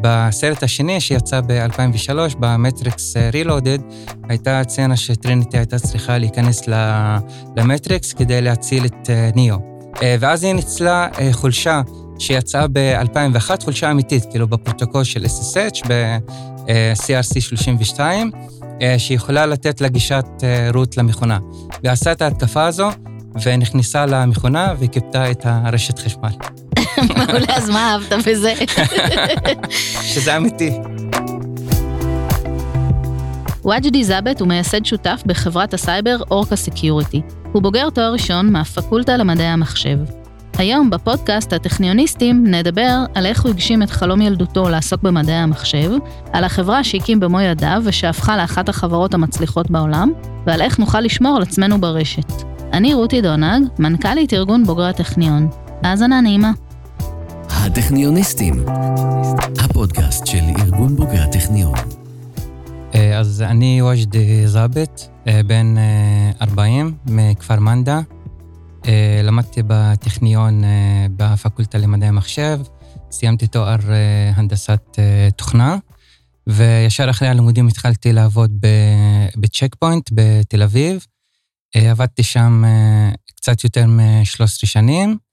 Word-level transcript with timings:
בסרט 0.00 0.62
השני 0.62 1.00
שיצא 1.00 1.40
ב-2003, 1.40 2.10
במטריקס 2.38 3.16
Reloaded, 3.32 3.78
הייתה 4.28 4.62
סצנה 4.68 4.96
שטריניטי 4.96 5.58
הייתה 5.58 5.78
צריכה 5.78 6.18
להיכנס 6.18 6.62
למטריקס 7.56 8.12
כדי 8.12 8.40
להציל 8.42 8.84
את 8.84 9.10
ניאו. 9.34 9.56
ואז 10.20 10.44
היא 10.44 10.54
ניצלה 10.54 11.08
חולשה 11.32 11.82
שיצאה 12.18 12.66
ב-2001, 12.72 13.64
חולשה 13.64 13.90
אמיתית, 13.90 14.24
כאילו 14.30 14.48
בפרוטוקול 14.48 15.04
של 15.04 15.24
SSH, 15.24 15.88
ב-CRC 15.88 17.40
32, 17.40 18.30
שיכולה 18.98 19.46
לתת 19.46 19.80
לה 19.80 19.88
גישת 19.88 20.26
root 20.74 20.96
למכונה. 20.96 21.38
ועשה 21.84 22.12
את 22.12 22.22
ההתקפה 22.22 22.66
הזו, 22.66 22.88
ונכנסה 23.44 24.06
למכונה 24.06 24.74
וכיבתה 24.78 25.30
את 25.30 25.40
הרשת 25.44 25.98
חשמל. 25.98 26.30
מעולה, 27.16 27.56
אז 27.56 27.70
מה 27.70 27.92
אהבת 27.92 28.12
בזה? 28.26 28.54
שזה 30.12 30.36
אמיתי. 30.36 30.70
וג'די 33.64 34.04
זאבט 34.04 34.40
הוא 34.40 34.48
מייסד 34.48 34.84
שותף 34.84 35.22
בחברת 35.26 35.74
הסייבר 35.74 36.16
Orca 36.30 36.56
Security. 36.56 37.22
הוא 37.52 37.62
בוגר 37.62 37.90
תואר 37.90 38.12
ראשון 38.12 38.52
מהפקולטה 38.52 39.16
למדעי 39.16 39.46
המחשב. 39.46 39.98
היום 40.58 40.90
בפודקאסט 40.90 41.52
הטכניוניסטים 41.52 42.46
נדבר 42.46 43.04
על 43.14 43.26
איך 43.26 43.42
הוא 43.42 43.50
הגשים 43.50 43.82
את 43.82 43.90
חלום 43.90 44.20
ילדותו 44.20 44.68
לעסוק 44.68 45.02
במדעי 45.02 45.34
המחשב, 45.34 45.90
על 46.32 46.44
החברה 46.44 46.84
שהקים 46.84 47.20
במו 47.20 47.40
ידיו 47.40 47.82
ושהפכה 47.84 48.36
לאחת 48.36 48.68
החברות 48.68 49.14
המצליחות 49.14 49.70
בעולם, 49.70 50.12
ועל 50.46 50.62
איך 50.62 50.78
נוכל 50.78 51.00
לשמור 51.00 51.36
על 51.36 51.42
עצמנו 51.42 51.80
ברשת. 51.80 52.32
אני 52.72 52.94
רותי 52.94 53.20
דונג, 53.20 53.68
מנכ"לית 53.78 54.34
ארגון 54.34 54.64
בוגרי 54.64 54.88
הטכניון. 54.88 55.48
האזנה 55.82 56.20
נעימה. 56.20 56.50
הטכניוניסטים, 57.66 58.64
הפודקאסט 59.64 60.26
של 60.26 60.44
ארגון 60.58 60.96
בוגרי 60.96 61.18
הטכניון. 61.18 61.74
אה, 62.94 63.18
אז 63.18 63.42
אני 63.42 63.82
וג'ד 63.82 64.16
זאבט, 64.46 65.02
אה, 65.26 65.40
בן 65.42 65.74
40, 66.42 66.86
אה, 66.86 67.14
מכפר 67.14 67.60
מנדה. 67.60 68.00
למדתי 69.24 69.60
בטכניון 69.66 70.62
בפקולטה 71.16 71.78
למדעי 71.78 72.08
המחשב, 72.08 72.60
סיימתי 73.10 73.46
תואר 73.46 73.76
הנדסת 74.34 74.98
תוכנה, 75.36 75.76
וישר 76.46 77.10
אחרי 77.10 77.28
הלימודים 77.28 77.68
התחלתי 77.68 78.12
לעבוד 78.12 78.50
בצ'ק 79.36 79.74
פוינט 79.74 80.10
בתל 80.12 80.62
אביב. 80.62 81.06
עבדתי 81.74 82.22
שם 82.22 82.64
קצת 83.36 83.64
יותר 83.64 83.86
מ-13 83.86 84.46
שנים. 84.46 85.25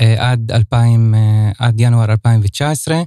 אה, 0.00 0.30
עד 0.30 0.52
2000, 0.52 1.14
אה, 1.14 1.50
עד 1.58 1.80
ינואר 1.80 2.10
2019, 2.10 3.02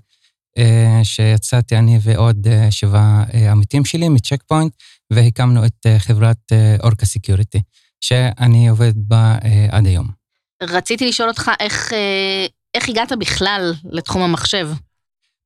אה, 0.57 0.99
שיצאתי 1.03 1.77
אני 1.77 1.99
ועוד 2.01 2.47
שבעה 2.69 3.23
עמיתים 3.51 3.85
שלי 3.85 4.09
מצ'ק 4.09 4.43
פוינט, 4.47 4.73
והקמנו 5.11 5.65
את 5.65 5.85
חברת 5.97 6.51
Orca 6.83 7.05
Security, 7.05 7.61
שאני 8.01 8.69
עובד 8.69 8.93
בה 8.95 9.37
עד 9.71 9.85
היום. 9.85 10.07
רציתי 10.63 11.07
לשאול 11.07 11.29
אותך 11.29 11.51
איך, 11.59 11.93
איך 12.75 12.89
הגעת 12.89 13.11
בכלל 13.19 13.73
לתחום 13.83 14.21
המחשב? 14.21 14.69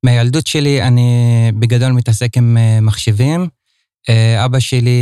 מהילדות 0.02 0.46
שלי 0.46 0.82
אני 0.82 1.50
בגדול 1.58 1.92
מתעסק 1.92 2.36
עם 2.36 2.56
מחשבים. 2.82 3.48
אבא 4.44 4.58
שלי 4.58 5.00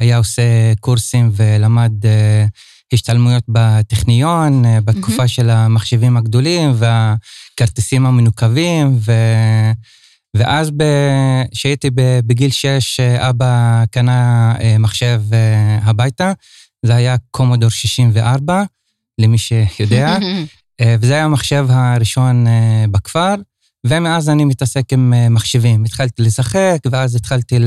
היה 0.00 0.18
עושה 0.18 0.42
קורסים 0.80 1.30
ולמד 1.36 1.92
השתלמויות 2.92 3.44
בטכניון, 3.48 4.64
אה, 4.64 4.80
בתקופה 4.80 5.24
mm-hmm. 5.24 5.28
של 5.28 5.50
המחשבים 5.50 6.16
הגדולים 6.16 6.72
והכרטיסים 6.74 8.06
המנוקבים, 8.06 8.98
ו... 9.00 9.12
ואז 10.36 10.70
כשהייתי 11.52 11.90
בגיל 12.26 12.50
6, 12.50 13.00
אה, 13.00 13.30
אבא 13.30 13.84
קנה 13.90 14.54
אה, 14.60 14.78
מחשב 14.78 15.22
הביתה, 15.82 16.32
זה 16.82 16.94
היה 16.94 17.16
קומודור 17.30 17.70
64, 17.70 18.62
למי 19.18 19.38
שיודע, 19.38 20.16
וזה 21.00 21.14
היה 21.14 21.24
המחשב 21.24 21.66
הראשון 21.68 22.46
בכפר, 22.90 23.34
ומאז 23.86 24.28
אני 24.28 24.44
מתעסק 24.44 24.92
עם 24.92 25.12
מחשבים. 25.30 25.84
התחלתי 25.84 26.22
לשחק, 26.22 26.78
ואז 26.90 27.14
התחלתי 27.14 27.58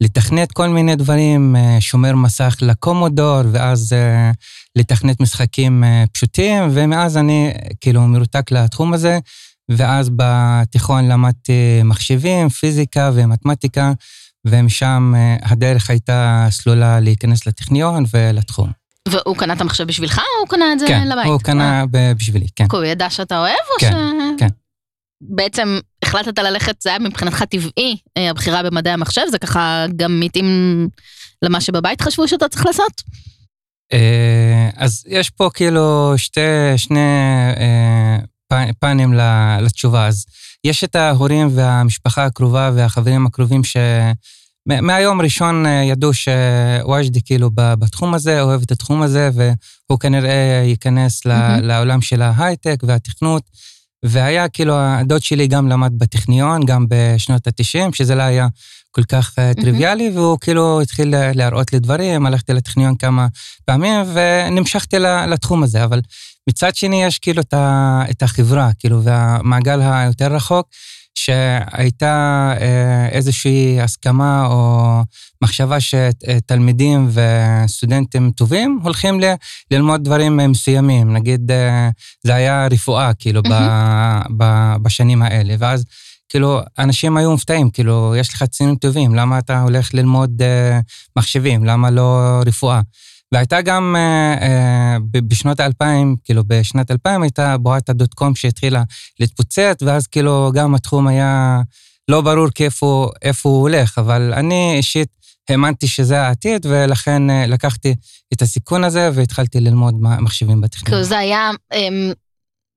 לתכנת 0.00 0.52
כל 0.52 0.68
מיני 0.68 0.96
דברים, 0.96 1.56
אה, 1.56 1.76
שומר 1.80 2.14
מסך 2.14 2.56
לקומודור, 2.62 3.40
ואז 3.52 3.92
אה, 3.92 4.30
לתכנת 4.76 5.20
משחקים 5.20 5.84
אה, 5.84 6.04
פשוטים, 6.12 6.68
ומאז 6.72 7.16
אני 7.16 7.52
כאילו 7.80 8.00
מרותק 8.00 8.50
לתחום 8.50 8.94
הזה, 8.94 9.18
ואז 9.70 10.10
בתיכון 10.16 11.08
למדתי 11.08 11.82
מחשבים, 11.84 12.48
פיזיקה 12.48 13.10
ומתמטיקה, 13.14 13.92
ומשם 14.46 15.14
הדרך 15.42 15.90
הייתה 15.90 16.46
סלולה 16.50 17.00
להיכנס 17.00 17.46
לטכניון 17.46 18.04
ולתחום. 18.14 18.70
והוא 19.08 19.36
קנה 19.36 19.52
את 19.52 19.60
המחשב 19.60 19.84
בשבילך, 19.84 20.18
או 20.18 20.40
הוא 20.40 20.48
קנה 20.48 20.72
את 20.72 20.78
זה 20.78 20.86
כן, 20.86 21.08
לבית? 21.08 21.24
כן, 21.24 21.30
הוא 21.30 21.40
קנה 21.40 21.84
בשבילי, 21.90 22.46
כן. 22.56 22.68
כי 22.68 22.76
הוא 22.76 22.84
ידע 22.84 23.10
שאתה 23.10 23.38
אוהב, 23.38 23.52
או 23.74 23.80
כן, 23.80 23.92
ש... 23.92 24.40
כן. 24.40 24.48
בעצם 25.20 25.78
החלטת 26.06 26.38
ללכת, 26.38 26.82
זה 26.82 26.88
היה 26.90 26.98
מבחינתך 26.98 27.42
טבעי, 27.42 27.96
אה, 28.16 28.30
הבחירה 28.30 28.62
במדעי 28.62 28.92
המחשב, 28.92 29.22
זה 29.30 29.38
ככה 29.38 29.86
גם 29.96 30.20
מתאים 30.20 30.88
למה 31.42 31.60
שבבית 31.60 32.00
חשבו 32.00 32.28
שאתה 32.28 32.48
צריך 32.48 32.66
לעשות? 32.66 33.02
אה, 33.92 34.68
אז 34.76 35.04
יש 35.08 35.30
פה 35.30 35.50
כאילו 35.54 36.14
שתי, 36.16 36.40
שני 36.76 37.00
אה, 37.56 38.66
פנים 38.80 39.14
לתשובה. 39.60 40.06
אז 40.06 40.24
יש 40.64 40.84
את 40.84 40.96
ההורים 40.96 41.48
והמשפחה 41.54 42.24
הקרובה 42.24 42.70
והחברים 42.74 43.26
הקרובים 43.26 43.64
ש... 43.64 43.76
מהיום 44.68 45.20
הראשון 45.20 45.66
ידעו 45.66 46.10
שוואג'די 46.14 47.20
כאילו 47.24 47.50
בתחום 47.54 48.14
הזה, 48.14 48.42
אוהב 48.42 48.62
את 48.62 48.70
התחום 48.70 49.02
הזה, 49.02 49.30
והוא 49.34 50.00
כנראה 50.00 50.62
ייכנס 50.64 51.26
mm-hmm. 51.26 51.62
לעולם 51.62 52.00
של 52.00 52.22
ההייטק 52.22 52.80
והתכנות. 52.86 53.42
והיה 54.08 54.48
כאילו, 54.48 54.74
הדוד 54.78 55.22
שלי 55.22 55.46
גם 55.46 55.68
למד 55.68 55.92
בטכניון, 55.98 56.64
גם 56.64 56.86
בשנות 56.88 57.46
ה-90, 57.46 57.90
שזה 57.92 58.14
לא 58.14 58.22
היה 58.22 58.48
כל 58.90 59.02
כך 59.02 59.30
mm-hmm. 59.30 59.60
טריוויאלי, 59.62 60.10
והוא 60.14 60.38
כאילו 60.40 60.80
התחיל 60.80 61.14
להראות 61.34 61.72
לי 61.72 61.78
דברים, 61.78 62.26
הלכתי 62.26 62.52
לטכניון 62.52 62.96
כמה 62.96 63.26
פעמים, 63.64 64.00
ונמשכתי 64.14 64.96
לתחום 65.28 65.62
הזה. 65.62 65.84
אבל 65.84 66.00
מצד 66.48 66.76
שני, 66.76 67.04
יש 67.04 67.18
כאילו 67.18 67.42
את 68.10 68.22
החברה, 68.22 68.70
כאילו, 68.78 69.02
והמעגל 69.02 69.80
היותר 69.82 70.32
רחוק, 70.32 70.68
שהייתה 71.16 72.52
אה, 72.60 73.08
איזושהי 73.08 73.80
הסכמה 73.80 74.46
או 74.46 75.02
מחשבה 75.42 75.76
שתלמידים 75.80 77.08
וסטודנטים 77.12 78.30
טובים 78.30 78.78
הולכים 78.82 79.20
ל- 79.20 79.34
ללמוד 79.70 80.04
דברים 80.04 80.36
מסוימים. 80.36 81.12
נגיד, 81.12 81.50
אה, 81.50 81.88
זה 82.24 82.34
היה 82.34 82.66
רפואה, 82.70 83.14
כאילו, 83.14 83.40
mm-hmm. 83.40 83.50
ב- 83.50 84.22
ב- 84.36 84.76
בשנים 84.82 85.22
האלה. 85.22 85.54
ואז, 85.58 85.84
כאילו, 86.28 86.60
אנשים 86.78 87.16
היו 87.16 87.30
מופתעים, 87.30 87.70
כאילו, 87.70 88.14
יש 88.18 88.34
לך 88.34 88.42
ציונים 88.42 88.76
טובים, 88.76 89.14
למה 89.14 89.38
אתה 89.38 89.60
הולך 89.60 89.94
ללמוד 89.94 90.42
אה, 90.42 90.80
מחשבים? 91.16 91.64
למה 91.64 91.90
לא 91.90 92.40
רפואה? 92.46 92.80
והייתה 93.36 93.62
גם 93.62 93.96
אה, 93.96 94.34
אה, 94.42 94.96
בשנות 95.12 95.60
האלפיים, 95.60 96.16
כאילו 96.24 96.42
בשנת 96.46 96.90
אלפיים 96.90 97.22
הייתה 97.22 97.58
בועת 97.58 97.88
הדוט 97.88 98.14
קום 98.14 98.34
שהתחילה 98.34 98.82
להתפוצץ, 99.20 99.82
ואז 99.82 100.06
כאילו 100.06 100.50
גם 100.54 100.74
התחום 100.74 101.06
היה 101.06 101.60
לא 102.08 102.20
ברור 102.20 102.48
כאיפה 102.54 103.10
איפה 103.22 103.48
הוא 103.48 103.60
הולך, 103.60 103.98
אבל 103.98 104.32
אני 104.34 104.74
אישית 104.76 105.08
האמנתי 105.48 105.88
שזה 105.88 106.20
העתיד, 106.20 106.66
ולכן 106.66 107.30
אה, 107.30 107.46
לקחתי 107.46 107.94
את 108.32 108.42
הסיכון 108.42 108.84
הזה 108.84 109.10
והתחלתי 109.14 109.60
ללמוד 109.60 109.94
מחשבים 110.00 110.60
בטכנולוגיה. 110.60 110.90
כאילו 110.90 111.04
זה 111.04 111.18
היה 111.18 111.50
אה, 111.72 111.88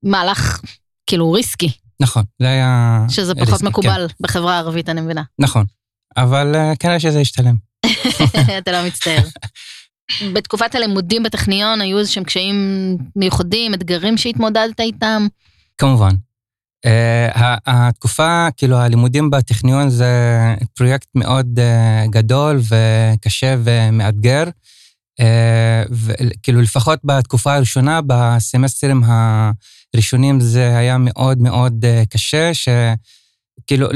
מהלך 0.02 0.60
כאילו 1.06 1.32
ריסקי. 1.32 1.70
נכון, 2.00 2.22
זה 2.42 2.48
היה... 2.48 2.98
שזה 3.08 3.34
פחות 3.34 3.48
ריסקי, 3.48 3.66
מקובל 3.66 4.06
כן. 4.08 4.14
בחברה 4.20 4.54
הערבית, 4.54 4.88
אני 4.88 5.00
מבינה. 5.00 5.22
נכון, 5.38 5.64
אבל 6.16 6.54
אה, 6.54 6.76
כנראה 6.76 7.00
שזה 7.00 7.20
השתלם. 7.20 7.54
אתה 8.58 8.72
לא 8.72 8.86
מצטער. 8.86 9.22
בתקופת 10.32 10.74
הלימודים 10.74 11.22
בטכניון 11.22 11.80
היו 11.80 11.98
איזה 11.98 12.10
שהם 12.10 12.24
קשיים 12.24 12.96
מיוחדים, 13.16 13.74
אתגרים 13.74 14.16
שהתמודדת 14.16 14.80
איתם? 14.80 15.26
כמובן. 15.78 16.10
Uh, 16.86 16.90
התקופה, 17.66 18.48
כאילו 18.56 18.76
הלימודים 18.76 19.30
בטכניון 19.30 19.90
זה 19.90 20.10
פרויקט 20.74 21.08
מאוד 21.14 21.58
uh, 21.58 22.10
גדול 22.10 22.60
וקשה 22.68 23.56
ומאתגר. 23.64 24.44
Uh, 25.20 25.24
וכאילו 25.90 26.60
לפחות 26.60 26.98
בתקופה 27.04 27.54
הראשונה, 27.54 28.00
בסמסטרים 28.06 29.02
הראשונים 29.94 30.40
זה 30.40 30.78
היה 30.78 30.96
מאוד 30.98 31.38
מאוד 31.38 31.84
uh, 31.84 32.06
קשה, 32.08 32.50
שכאילו 32.54 33.88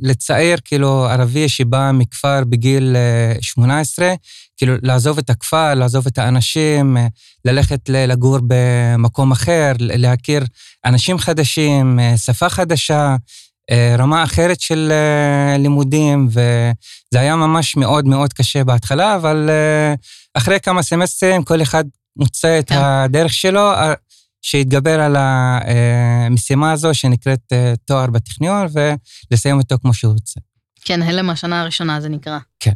לצעיר, 0.00 0.58
כאילו 0.64 1.06
ערבי 1.06 1.48
שבא 1.48 1.90
מכפר 1.94 2.44
בגיל 2.44 2.96
18, 3.40 4.14
כאילו, 4.60 4.74
לעזוב 4.82 5.18
את 5.18 5.30
הכפר, 5.30 5.74
לעזוב 5.74 6.06
את 6.06 6.18
האנשים, 6.18 6.96
ללכת 7.44 7.88
לגור 7.88 8.38
במקום 8.46 9.32
אחר, 9.32 9.72
להכיר 9.78 10.44
אנשים 10.84 11.18
חדשים, 11.18 11.98
שפה 12.16 12.48
חדשה, 12.48 13.16
רמה 13.98 14.24
אחרת 14.24 14.60
של 14.60 14.92
לימודים, 15.58 16.28
וזה 16.30 17.20
היה 17.20 17.36
ממש 17.36 17.76
מאוד 17.76 18.06
מאוד 18.06 18.32
קשה 18.32 18.64
בהתחלה, 18.64 19.16
אבל 19.16 19.50
אחרי 20.34 20.60
כמה 20.60 20.82
סמסטרים 20.82 21.44
כל 21.44 21.62
אחד 21.62 21.84
מוצא 22.16 22.58
את 22.58 22.68
כן. 22.68 22.78
הדרך 22.78 23.32
שלו, 23.32 23.72
שיתגבר 24.42 25.00
על 25.00 25.16
המשימה 25.18 26.72
הזו 26.72 26.94
שנקראת 26.94 27.52
תואר 27.84 28.06
בטכניון, 28.06 28.66
ולסיים 29.30 29.58
אותו 29.58 29.76
כמו 29.82 29.94
שהוא 29.94 30.12
רוצה. 30.12 30.40
כן, 30.84 31.02
הלם 31.02 31.30
השנה 31.30 31.60
הראשונה 31.60 32.00
זה 32.00 32.08
נקרא. 32.08 32.38
כן. 32.60 32.72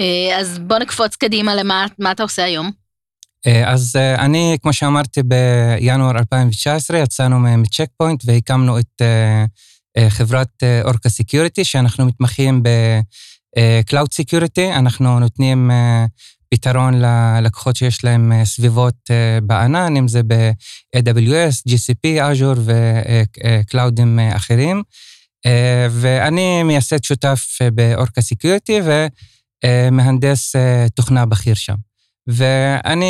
אה, 0.00 0.38
אז 0.38 0.58
בוא 0.58 0.78
נקפוץ 0.78 1.16
קדימה 1.16 1.54
למה 1.54 2.12
אתה 2.12 2.22
עושה 2.22 2.44
היום. 2.44 2.70
אה, 3.46 3.72
אז 3.72 3.96
אה, 3.96 4.14
אני, 4.14 4.56
כמו 4.62 4.72
שאמרתי, 4.72 5.20
בינואר 5.22 6.18
2019 6.18 6.98
יצאנו 6.98 7.40
מצ'ק 7.40 7.88
פוינט 7.96 8.22
והקמנו 8.26 8.78
את 8.78 9.02
חברת 10.08 10.62
Orca 10.84 11.08
Security, 11.08 11.64
שאנחנו 11.64 12.06
מתמחים 12.06 12.62
ב-Cloud 12.62 14.22
Security, 14.22 14.76
אנחנו 14.76 15.20
נותנים 15.20 15.70
פתרון 16.50 16.94
ללקוחות 16.94 17.76
שיש 17.76 18.04
להם 18.04 18.32
סביבות 18.44 19.10
בענן, 19.42 19.96
אם 19.96 20.08
זה 20.08 20.22
ב-AWS, 20.22 21.68
GCP, 21.68 22.04
Azure 22.04 22.58
וקלאודים 22.64 24.18
אחרים. 24.18 24.82
אה, 25.46 25.86
ואני 25.90 26.62
מייסד 26.62 27.04
שותף 27.04 27.58
אה, 27.62 27.70
ב 27.70 27.80
Orca 27.80 28.20
Security 28.20 28.80
ומהנדס 29.64 30.56
אה, 30.56 30.86
תוכנה 30.94 31.26
בכיר 31.26 31.54
שם. 31.54 31.74
ואני, 32.26 33.06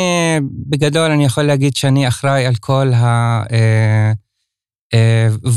בגדול, 0.69 1.11
אני 1.11 1.25
יכול 1.25 1.43
להגיד 1.43 1.75
שאני 1.75 2.07
אחראי 2.07 2.45
על 2.45 2.55
כל 2.55 2.93
ה... 2.93 3.43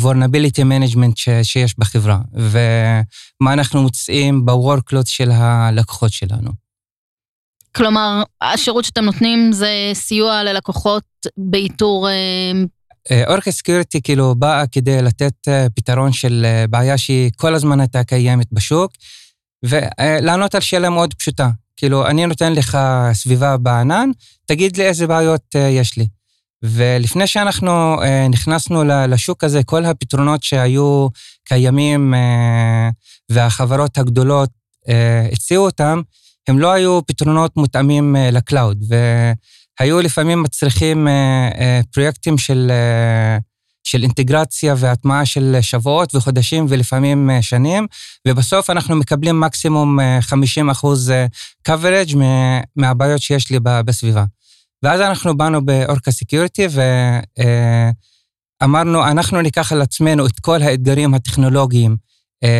vulnerability 0.02 0.62
management 0.62 1.42
שיש 1.42 1.78
בחברה, 1.78 2.18
ומה 2.32 3.52
אנחנו 3.52 3.82
מוצאים 3.82 4.46
ב-workload 4.46 5.06
של 5.06 5.30
הלקוחות 5.30 6.12
שלנו. 6.12 6.50
כלומר, 7.76 8.22
השירות 8.40 8.84
שאתם 8.84 9.04
נותנים 9.04 9.52
זה 9.52 9.70
סיוע 9.94 10.42
ללקוחות 10.42 11.04
באיתור 11.36 12.08
Orca 13.26 13.50
Security 13.50 14.02
כאילו 14.02 14.34
באה 14.34 14.66
כדי 14.66 15.02
לתת 15.02 15.48
אה, 15.48 15.66
פתרון 15.74 16.12
של 16.12 16.46
אה, 16.48 16.66
בעיה 16.66 16.98
שהיא 16.98 17.30
כל 17.36 17.54
הזמן 17.54 17.80
הייתה 17.80 18.04
קיימת 18.04 18.46
בשוק, 18.52 18.92
ולענות 19.62 20.54
על 20.54 20.60
שאלה 20.60 20.90
מאוד 20.90 21.14
פשוטה. 21.14 21.50
כאילו, 21.76 22.06
אני 22.06 22.26
נותן 22.26 22.52
לך 22.52 22.78
סביבה 23.12 23.56
בענן, 23.56 24.10
תגיד 24.46 24.76
לי 24.76 24.86
איזה 24.86 25.06
בעיות 25.06 25.56
אה, 25.56 25.60
יש 25.60 25.96
לי. 25.98 26.08
ולפני 26.62 27.26
שאנחנו 27.26 27.96
נכנסנו 28.30 28.84
לשוק 28.84 29.44
הזה, 29.44 29.62
כל 29.62 29.84
הפתרונות 29.84 30.42
שהיו 30.42 31.08
קיימים 31.44 32.14
והחברות 33.28 33.98
הגדולות 33.98 34.50
הציעו 35.32 35.64
אותם, 35.64 36.00
הם 36.48 36.58
לא 36.58 36.72
היו 36.72 37.00
פתרונות 37.06 37.56
מותאמים 37.56 38.16
ל 38.32 38.40
cloud. 38.40 38.84
היו 39.80 40.00
לפעמים 40.00 40.42
מצריכים 40.42 41.08
אה, 41.08 41.12
אה, 41.60 41.80
פרויקטים 41.92 42.38
של, 42.38 42.70
אה, 42.70 43.38
של 43.84 44.02
אינטגרציה 44.02 44.74
והטמעה 44.78 45.26
של 45.26 45.56
שבועות 45.60 46.14
וחודשים 46.14 46.66
ולפעמים 46.68 47.30
שנים, 47.40 47.86
ובסוף 48.28 48.70
אנחנו 48.70 48.96
מקבלים 48.96 49.40
מקסימום 49.40 49.98
50 50.20 50.70
אחוז 50.70 51.12
coverage 51.68 52.16
מהבעיות 52.76 53.22
שיש 53.22 53.50
לי 53.50 53.58
בסביבה. 53.62 54.24
ואז 54.82 55.00
אנחנו 55.00 55.36
באנו 55.36 55.64
ב 55.64 55.73
Orca 55.73 56.10
Security 56.10 56.66
ואמרנו, 58.62 59.06
אנחנו 59.06 59.40
ניקח 59.40 59.72
על 59.72 59.82
עצמנו 59.82 60.26
את 60.26 60.40
כל 60.40 60.62
האתגרים 60.62 61.14
הטכנולוגיים 61.14 61.96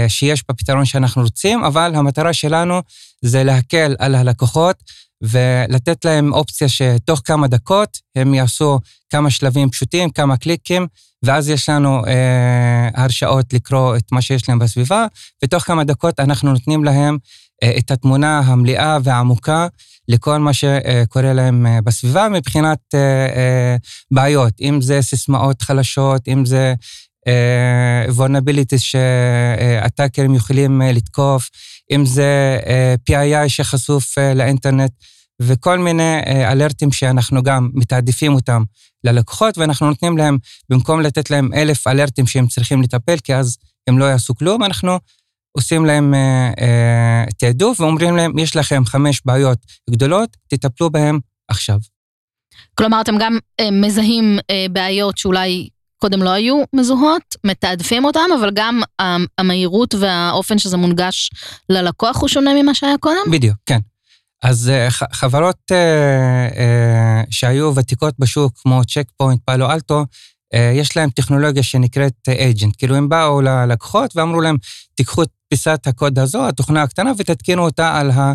שיש 0.09 0.45
בפתרון 0.49 0.85
שאנחנו 0.85 1.23
רוצים, 1.23 1.65
אבל 1.65 1.93
המטרה 1.95 2.33
שלנו 2.33 2.83
זה 3.23 3.45
להקל 3.45 3.97
על 3.99 4.15
הלקוחות 4.15 4.77
ולתת 5.23 6.05
להם 6.05 6.33
אופציה 6.33 6.69
שתוך 6.69 7.21
כמה 7.25 7.49
דקות 7.49 7.99
הם 8.17 8.35
יעשו 8.35 8.79
כמה 9.11 9.31
שלבים 9.31 9.71
פשוטים, 9.71 10.11
כמה 10.11 10.37
קליקים, 10.37 10.87
ואז 11.25 11.49
יש 11.49 11.69
לנו 11.69 12.07
אה, 12.07 12.89
הרשאות 12.95 13.53
לקרוא 13.53 13.97
את 13.97 14.13
מה 14.13 14.23
שיש 14.23 14.49
להם 14.49 14.59
בסביבה, 14.59 15.07
ותוך 15.45 15.63
כמה 15.63 15.85
דקות 15.85 16.21
אנחנו 16.21 16.53
נותנים 16.53 16.85
להם 16.85 17.19
אה, 17.63 17.73
את 17.79 17.91
התמונה 17.91 18.39
המלאה 18.39 18.99
והעמוקה 19.05 19.67
לכל 20.11 20.39
מה 20.39 20.53
שקורה 20.53 21.33
להם 21.33 21.67
אה, 21.67 21.81
בסביבה 21.85 22.29
מבחינת 22.29 22.79
אה, 22.95 23.27
אה, 23.37 23.77
בעיות, 24.11 24.53
אם 24.61 24.81
זה 24.81 25.03
סיסמאות 25.03 25.63
חלשות, 25.63 26.29
אם 26.29 26.45
זה 26.45 26.75
vulnerabilities 28.17 28.79
שהטאקרים 28.79 30.35
יכולים 30.35 30.83
לתקוף, 30.85 31.51
אם 31.91 32.07
זה 32.07 32.59
PII 33.11 33.49
שחשוף 33.49 34.19
לאינטרנט, 34.35 34.91
וכל 35.43 35.79
מיני 35.79 36.21
אלרטים 36.27 36.93
שאנחנו 36.93 37.43
גם 37.43 37.71
מתעדפים 37.75 38.35
אותם 38.35 38.63
ללקוחות, 39.05 39.59
ואנחנו 39.59 39.87
נותנים 39.87 40.19
להם, 40.19 40.39
במקום 40.69 41.01
לתת 41.01 41.31
להם 41.31 41.51
אלף 41.55 41.87
אלרטים 41.87 42.27
שהם 42.27 42.47
צריכים 42.47 42.83
לטפל, 42.83 43.17
כי 43.25 43.35
אז 43.35 43.57
הם 43.89 43.99
לא 43.99 44.05
יעשו 44.05 44.35
כלום, 44.35 44.65
אנחנו 44.65 44.99
עושים 45.53 45.87
להם 45.87 46.15
תעדוף 47.39 47.81
ואומרים 47.81 48.17
להם, 48.17 48.39
יש 48.39 48.57
לכם 48.57 48.85
חמש 48.85 49.23
בעיות 49.25 49.59
גדולות, 49.91 50.37
תטפלו 50.49 50.91
בהם 50.91 51.19
עכשיו. 51.49 51.79
כלומר, 52.75 53.01
אתם 53.01 53.15
גם 53.21 53.39
מזהים 53.73 54.39
בעיות 54.73 55.19
שאולי 55.19 55.69
קודם 56.03 56.23
לא 56.23 56.31
היו 56.31 56.63
מזוהות, 56.73 57.37
מתעדפים 57.45 58.05
אותם, 58.05 58.27
אבל 58.41 58.51
גם 58.55 58.81
המהירות 59.39 59.95
והאופן 59.95 60.59
שזה 60.59 60.77
מונגש 60.77 61.31
ללקוח 61.69 62.21
הוא 62.21 62.29
שונה 62.29 62.51
ממה 62.63 62.75
שהיה 62.75 62.99
קודם? 62.99 63.31
בדיוק, 63.31 63.57
כן. 63.67 63.79
אז 64.43 64.71
אה, 64.71 64.91
חברות 64.91 65.57
uh, 65.73 66.55
uh, 66.55 67.27
שהיו 67.31 67.73
ותיקות 67.75 68.15
בשוק, 68.19 68.53
כמו 68.63 68.81
צ'ק 68.85 69.11
פוינט, 69.17 69.41
פאלו 69.45 69.71
אלטו, 69.71 70.05
יש 70.75 70.97
להם 70.97 71.11
טכנולוגיה 71.11 71.63
שנקראת 71.63 72.29
אייג'נט. 72.29 72.75
כאילו, 72.79 72.97
הם 72.97 73.09
באו 73.09 73.41
ללקוחות 73.41 74.17
ואמרו 74.17 74.41
להם, 74.41 74.57
תיקחו 74.95 75.23
את 75.23 75.29
פיסת 75.49 75.87
הקוד 75.87 76.19
הזו, 76.19 76.49
התוכנה 76.49 76.83
הקטנה, 76.83 77.13
ותתקינו 77.17 77.65
אותה 77.65 77.99
על 77.99 78.11
ה... 78.11 78.33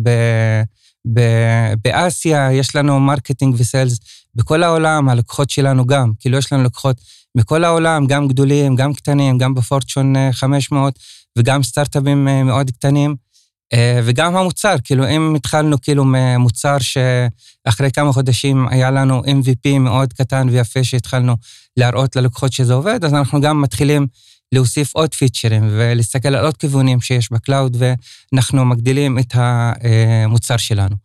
באסיה, 1.84 2.52
יש 2.52 2.76
לנו 2.76 3.00
marketing 3.00 3.54
ו 3.58 3.65
sales 3.65 3.98
בכל 4.34 4.62
העולם, 4.62 5.08
הלקוחות 5.08 5.50
שלנו 5.50 5.86
גם, 5.86 6.12
כאילו 6.20 6.38
יש 6.38 6.52
לנו 6.52 6.62
לקוחות 6.64 7.00
מכל 7.34 7.64
העולם, 7.64 8.06
גם 8.06 8.28
גדולים, 8.28 8.76
גם 8.76 8.94
קטנים, 8.94 9.38
גם 9.38 9.54
ב 9.54 9.62
Fortune 9.62 10.14
500 10.32 10.98
וגם 11.38 11.62
סטארט-אפים 11.62 12.24
מאוד 12.44 12.70
קטנים. 12.70 13.23
אה, 13.73 14.00
וגם 14.04 14.37
המוצר, 14.37 14.75
כאילו 14.85 15.09
אם 15.09 15.35
התחלנו 15.35 15.80
כאילו 15.80 16.04
ממוצר 16.06 16.76
שאחרי 16.78 17.90
כמה 17.92 18.12
חודשים 18.12 18.68
היה 18.68 18.90
לנו 18.90 19.23
MVP 19.25 19.78
מאוד 19.78 20.12
קטן 20.12 20.49
ויפה 20.49 20.85
שהתחלנו 20.85 21.35
להראות 21.76 22.16
ללקוחות 22.16 22.52
שזה 22.52 22.75
עובד, 22.75 23.04
אז 23.04 23.14
אנחנו 23.14 23.40
גם 23.40 23.61
מתחילים 23.61 24.06
להוסיף 24.52 24.94
עוד 24.94 25.14
פיצ'רים 25.14 25.68
ולהסתכל 25.71 26.28
על 26.28 26.44
עוד 26.44 26.56
כיוונים 26.56 27.00
שיש 27.00 27.33
ב 27.32 27.39
cloud, 27.39 27.76
ואנחנו 27.78 28.64
מגדילים 28.64 29.18
את 29.18 29.35
המוצר 29.35 30.56
שלנו. 30.56 30.97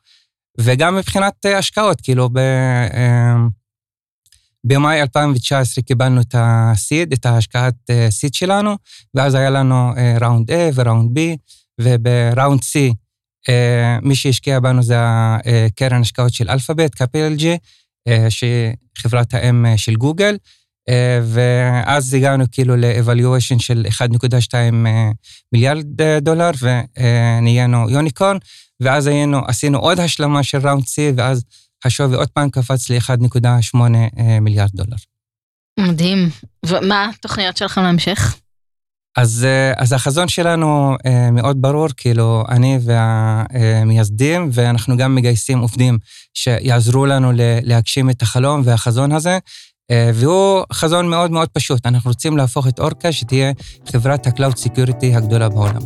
וגם 0.57 0.95
מבחינת 0.95 1.45
השקעות, 1.45 2.01
כאילו 2.01 2.29
ב... 2.29 2.37
אה, 2.37 3.35
במאי 4.63 5.01
2019 5.01 5.83
קיבלנו 5.83 6.21
את 6.21 6.35
ה-seed, 6.35 7.13
את 7.13 7.25
ההשקעת 7.25 7.75
seed 7.89 8.29
שלנו, 8.33 8.75
ואז 9.15 9.35
היה 9.35 9.49
לנו 9.49 9.91
round 10.21 10.51
A 10.51 10.53
ו 10.75 10.82
round 10.82 11.17
B, 11.17 11.21
וב 11.79 12.03
round 12.03 12.61
C, 12.61 12.93
אה, 13.49 13.99
מי 14.01 14.15
שהשקיע 14.15 14.59
בנו 14.59 14.83
זה 14.83 14.95
הקרן 14.99 16.01
השקעות 16.01 16.33
של 16.33 16.49
Alphabet, 16.49 16.95
CapitalG, 16.95 17.57
שהיא 18.29 18.73
חברת 18.97 19.33
האם 19.33 19.65
אה, 19.65 19.77
של 19.77 19.95
גוגל, 19.95 20.37
אה, 20.89 21.19
ואז 21.23 22.13
הגענו 22.13 22.45
כאילו 22.51 22.75
ל-evaluation 22.75 23.59
של 23.59 23.85
1.2 23.89 24.53
מיליארד 25.53 26.01
דולר, 26.21 26.51
ונהיינו 26.59 27.89
יוניקורן, 27.89 28.37
ואז 28.79 29.07
היינו, 29.07 29.45
עשינו 29.47 29.79
עוד 29.79 29.99
השלמה 29.99 30.43
של 30.43 30.57
ראונד 30.67 30.83
C, 30.83 30.97
ואז 31.15 31.43
השווי 31.85 32.15
עוד 32.15 32.29
פעם 32.29 32.49
קפץ 32.49 32.89
ל-1.8 32.89 33.77
מיליארד 34.41 34.69
דולר. 34.73 34.97
מדהים. 35.79 36.29
ומה 36.65 37.09
התוכניות 37.09 37.57
שלכם 37.57 37.81
להמשך? 37.81 38.35
אז, 39.21 39.45
אה, 39.45 39.73
אז 39.77 39.93
החזון 39.93 40.27
שלנו 40.27 40.95
אה, 41.05 41.31
מאוד 41.31 41.61
ברור, 41.61 41.87
כאילו, 41.97 42.43
אני 42.49 42.79
והמייסדים, 42.81 44.49
ואנחנו 44.53 44.97
גם 44.97 45.15
מגייסים 45.15 45.59
עובדים 45.59 45.97
שיעזרו 46.33 47.05
לנו 47.05 47.31
להגשים 47.63 48.09
את 48.09 48.21
החלום 48.21 48.61
והחזון 48.65 49.11
הזה, 49.11 49.37
אה, 49.91 50.11
והוא 50.13 50.63
חזון 50.73 51.09
מאוד 51.09 51.31
מאוד 51.31 51.49
פשוט. 51.49 51.85
אנחנו 51.85 52.09
רוצים 52.09 52.37
להפוך 52.37 52.67
את 52.67 52.79
אורקה 52.79 53.11
שתהיה 53.11 53.51
חברת 53.91 54.27
ה-Cloud 54.27 54.55
Security 54.55 55.17
הגדולה 55.17 55.49
בעולם. 55.49 55.81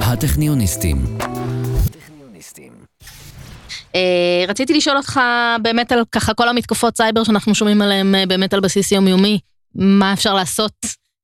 הטכניוניסטים. 0.00 1.16
רציתי 4.48 4.74
לשאול 4.74 4.96
אותך 4.96 5.20
באמת 5.62 5.92
על 5.92 6.02
ככה 6.12 6.34
כל 6.34 6.48
המתקפות 6.48 6.96
סייבר 6.96 7.24
שאנחנו 7.24 7.54
שומעים 7.54 7.82
עליהן 7.82 8.14
באמת 8.28 8.54
על 8.54 8.60
בסיס 8.60 8.92
יומיומי, 8.92 9.38
מה 9.74 10.12
אפשר 10.12 10.34
לעשות 10.34 10.72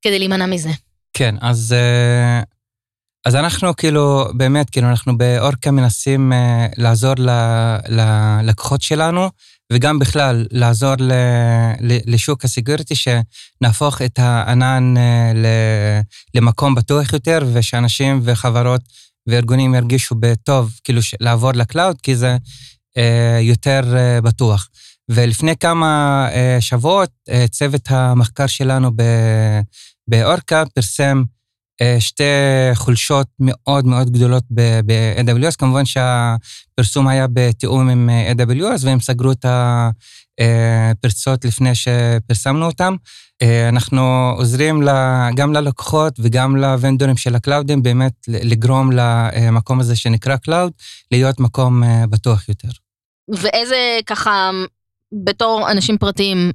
כדי 0.02 0.18
להימנע 0.18 0.46
מזה? 0.46 0.85
כן, 1.18 1.34
אז, 1.40 1.72
אה, 1.72 2.40
אז 3.26 3.34
אנחנו 3.34 3.76
כאילו, 3.76 4.24
באמת, 4.34 4.70
כאילו, 4.70 4.88
אנחנו 4.88 5.18
באורקה 5.18 5.70
מנסים 5.70 6.32
אה, 6.32 6.66
לעזור 6.76 7.14
ללקוחות 7.88 8.82
שלנו, 8.82 9.30
וגם 9.72 9.98
בכלל 9.98 10.46
לעזור 10.50 10.94
לשוק 12.06 12.44
ה 12.44 12.49
security, 12.49 12.94
שנהפוך 12.94 14.02
את 14.02 14.18
הענן 14.18 14.94
אה, 14.96 16.00
למקום 16.34 16.74
בטוח 16.74 17.12
יותר, 17.12 17.38
ושאנשים 17.52 18.20
וחברות 18.24 18.80
וארגונים 19.26 19.74
ירגישו 19.74 20.14
בטוב, 20.20 20.70
כאילו, 20.84 21.00
לעבור 21.20 21.52
ל 21.52 21.59
cloud, 21.59 21.96
כי 22.02 22.16
זה 22.16 22.36
יותר 23.40 23.80
בטוח. 24.22 24.68
ולפני 25.08 25.56
כמה 25.56 26.28
שבועות, 26.60 27.10
צוות 27.50 27.90
המחקר 27.90 28.46
שלנו 28.46 28.90
באורקה 30.08 30.62
פרסם 30.74 31.22
אה, 31.82 31.96
שתי 32.00 32.24
חולשות 32.74 33.26
מאוד 33.40 33.86
מאוד 33.86 34.10
גדולות 34.10 34.44
ב-AWS. 34.50 35.56
כמובן 35.58 35.84
שהפרסום 35.84 37.08
היה 37.08 37.26
בתיאום 37.32 37.88
עם 37.88 38.10
אה, 38.10 38.32
AWS, 38.32 38.80
והם 38.86 39.00
סגרו 39.00 39.32
את 39.32 39.46
הפרצות 40.40 41.44
לפני 41.44 41.70
שפרסמנו 41.74 42.66
אותם. 42.66 42.94
אה, 43.42 43.68
אנחנו 43.68 44.32
עוזרים 44.36 44.82
גם 45.34 45.52
ללקוחות 45.52 46.14
וגם 46.18 46.56
לוונדורים 46.56 47.16
של 47.16 47.34
הקלאודים 47.34 47.82
באמת 47.82 48.12
לגרום 48.28 48.90
למקום 48.92 49.80
הזה 49.80 49.96
שנקרא 49.96 50.36
cloud, 50.36 50.72
להיות 51.10 51.40
מקום 51.40 51.82
בטוח 52.10 52.48
יותר. 52.48 52.68
ואיזה 53.28 53.98
ככה, 54.06 54.50
בתור 55.24 55.70
אנשים 55.70 55.98
פרטיים, 55.98 56.52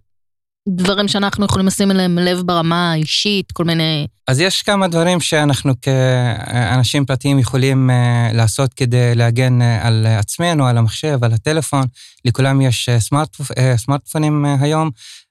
דברים 0.69 1.07
שאנחנו 1.07 1.45
יכולים 1.45 1.67
לשים 1.67 1.91
אליהם 1.91 2.17
לב 2.17 2.41
ברמה 2.45 2.91
האישית, 2.91 3.51
כל 3.51 3.63
מיני... 3.63 4.07
אז 4.27 4.39
יש 4.39 4.61
כמה 4.61 4.87
דברים 4.87 5.19
שאנחנו 5.19 5.73
כאנשים 5.81 7.05
פרטיים 7.05 7.39
יכולים 7.39 7.89
uh, 7.89 8.35
לעשות 8.35 8.73
כדי 8.73 9.15
להגן 9.15 9.61
uh, 9.61 9.87
על 9.87 10.05
עצמנו, 10.05 10.67
על 10.67 10.77
המחשב, 10.77 11.23
על 11.23 11.33
הטלפון. 11.33 11.85
לכולם 12.25 12.61
יש 12.61 12.89
uh, 12.89 12.99
סמארט, 12.99 13.37
סמארטפונים 13.75 14.45
היום. 14.61 14.89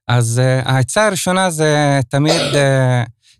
אז 0.08 0.42
העצה 0.64 1.06
הראשונה 1.06 1.50
זה 1.50 2.00
תמיד 2.08 2.42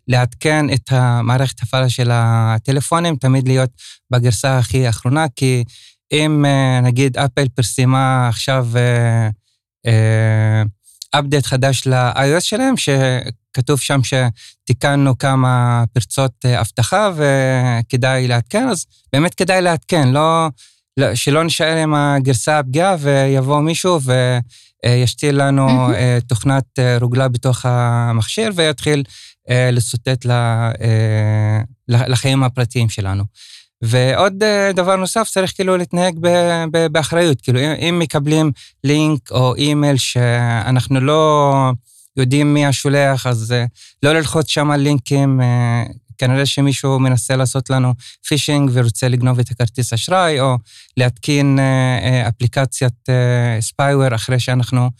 לעדכן 0.09 0.66
את 0.75 0.92
המערכת 0.92 1.62
הפעלה 1.62 1.88
של 1.88 2.11
הטלפונים, 2.12 3.16
תמיד 3.16 3.49
להיות 3.49 3.70
בגרסה 4.11 4.59
הכי 4.59 4.88
אחרונה, 4.88 5.26
כי 5.37 5.64
אם 6.12 6.44
נגיד 6.82 7.18
אפל 7.18 7.49
פרסמה 7.49 8.28
עכשיו... 8.28 8.68
אפדייט 11.11 11.47
חדש 11.47 11.87
ל-iOS 11.87 12.40
שלהם, 12.40 12.75
שכתוב 12.76 13.81
שם 13.81 14.00
שתיקנו 14.02 15.19
כמה 15.19 15.85
פרצות 15.93 16.33
אה, 16.45 16.61
אבטחה 16.61 17.11
וכדאי 17.17 18.29
לעדכן, 18.29 18.69
אז 18.69 18.87
באמת 19.12 19.35
כדאי 19.35 19.62
לעדכן, 19.62 20.09
לא, 20.09 20.49
לא, 20.97 21.14
שלא 21.14 21.45
נשאר 21.45 21.76
עם 21.76 21.95
הגרסה 21.95 22.59
הפגיעה 22.59 22.97
ויבוא 23.00 23.61
מישהו 23.61 23.99
וישתיל 24.85 25.43
לנו 25.43 25.88
mm-hmm. 25.88 26.26
תוכנת 26.26 26.79
רוגלה 27.00 27.29
בתוך 27.29 27.67
המכשיר 27.67 28.52
ויתחיל 28.55 29.02
לסוטט 29.73 30.26
לחיים 31.88 32.43
הפרטיים 32.43 32.88
שלנו. 32.88 33.25
ועוד 33.83 34.43
אה, 34.43 34.73
דבר 34.73 34.97
נוסף, 34.97 35.29
צריך 35.29 35.53
כאילו 35.55 35.77
להתנהג 35.77 36.19
באחריות. 36.93 37.41
כאילו, 37.41 37.61
אם 37.61 37.99
מקבלים 37.99 38.53
לינק 38.85 39.31
או 39.31 39.55
אימייל 39.55 39.97
שאנחנו 39.97 41.01
לא 41.01 41.73
יודעים 42.17 42.55
מי 42.55 42.67
השולח, 42.67 43.27
אז 43.27 43.53
אה, 43.53 43.65
לא 44.03 44.13
ללחוץ 44.13 44.49
שם 44.49 44.71
על 44.71 44.81
לינקים, 44.81 45.41
אה, 45.41 45.85
כנראה 46.21 46.47
שמישהו 46.47 46.99
מנסה 46.99 47.37
לעשות 47.37 47.71
לנו 47.71 47.95
פישינג 48.29 48.71
ורוצה 48.73 49.09
לגנוב 49.09 49.39
את 49.39 49.50
הכרטיס 49.50 49.93
אשראי, 49.93 50.41
או 50.41 50.57
להתקין 50.97 51.59
אפליקציית 52.29 53.09
ספייוור 53.61 54.15
אחרי 54.15 54.41
שאנחנו 54.41 54.91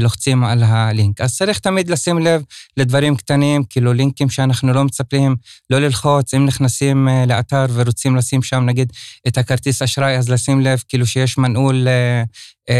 לוחצים 0.00 0.44
על 0.44 0.62
הלינק. 0.62 1.20
אז 1.20 1.36
צריך 1.36 1.58
תמיד 1.58 1.90
לשים 1.90 2.18
לב 2.18 2.42
לדברים 2.76 3.16
קטנים, 3.16 3.64
כאילו 3.64 3.92
לינקים 3.92 4.30
שאנחנו 4.30 4.72
לא 4.72 4.84
מצפים 4.84 5.36
לא 5.70 5.78
ללחוץ, 5.78 6.34
אם 6.34 6.46
נכנסים 6.46 7.08
לאתר 7.26 7.66
ורוצים 7.72 8.16
לשים 8.16 8.42
שם 8.42 8.64
נגיד 8.66 8.92
את 9.28 9.38
הכרטיס 9.38 9.82
אשראי, 9.82 10.16
אז 10.16 10.28
לשים 10.28 10.60
לב 10.60 10.82
כאילו 10.88 11.06
שיש 11.06 11.38
מנעול 11.38 11.86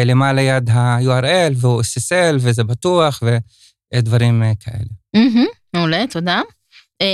למעלה 0.05 0.43
יד 0.43 0.71
ה-URL 0.71 1.53
והוא 1.57 1.83
SSL 1.83 2.37
וזה 2.41 2.65
בטוח 2.65 3.23
ודברים 3.95 4.43
כאלה. 4.61 5.23
מעולה, 5.75 6.05
תודה. 6.11 6.41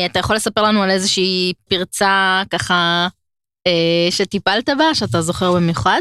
אתה 0.06 0.18
יכול 0.18 0.36
לספר 0.36 0.62
לנו 0.62 0.82
על 0.82 0.90
איזושהי 0.90 1.52
פרצה 1.68 2.42
ככה 2.50 3.08
שטיפלת 4.10 4.68
בה, 4.78 4.94
שאתה 4.94 5.22
זוכר 5.22 5.52
במיוחד? 5.52 6.00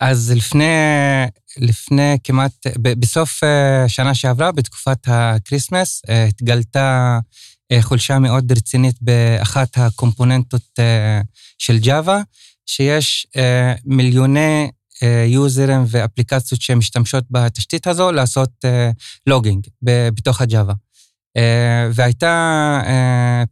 אז 0.00 0.32
לפני, 0.36 0.64
לפני 1.58 2.18
כמעט, 2.24 2.66
בסוף 2.82 3.44
אה, 3.44 3.88
שנה 3.88 4.14
שעברה, 4.14 4.52
בתקופת 4.52 4.98
ה 5.06 5.15
Christmas, 5.15 6.02
אה, 6.08 6.24
התגלתה 6.24 7.18
אה, 7.72 7.82
חולשה 7.82 8.18
מאוד 8.18 8.52
רצינית 8.52 8.96
באחת 9.00 9.78
הקומפוננטות 9.78 10.78
של 11.58 11.78
Java, 11.78 12.22
שיש 12.66 13.26
מיליוני 13.84 14.70
יוזרים 15.26 15.84
ואפליקציות 15.88 16.60
שמשתמשות 16.60 17.24
בתשתית 17.30 17.86
הזו 17.86 18.12
לעשות 18.12 18.50
לוגינג 19.26 19.66
בתוך 19.82 20.40
הג'אווה. 20.40 20.74
והייתה 21.92 22.80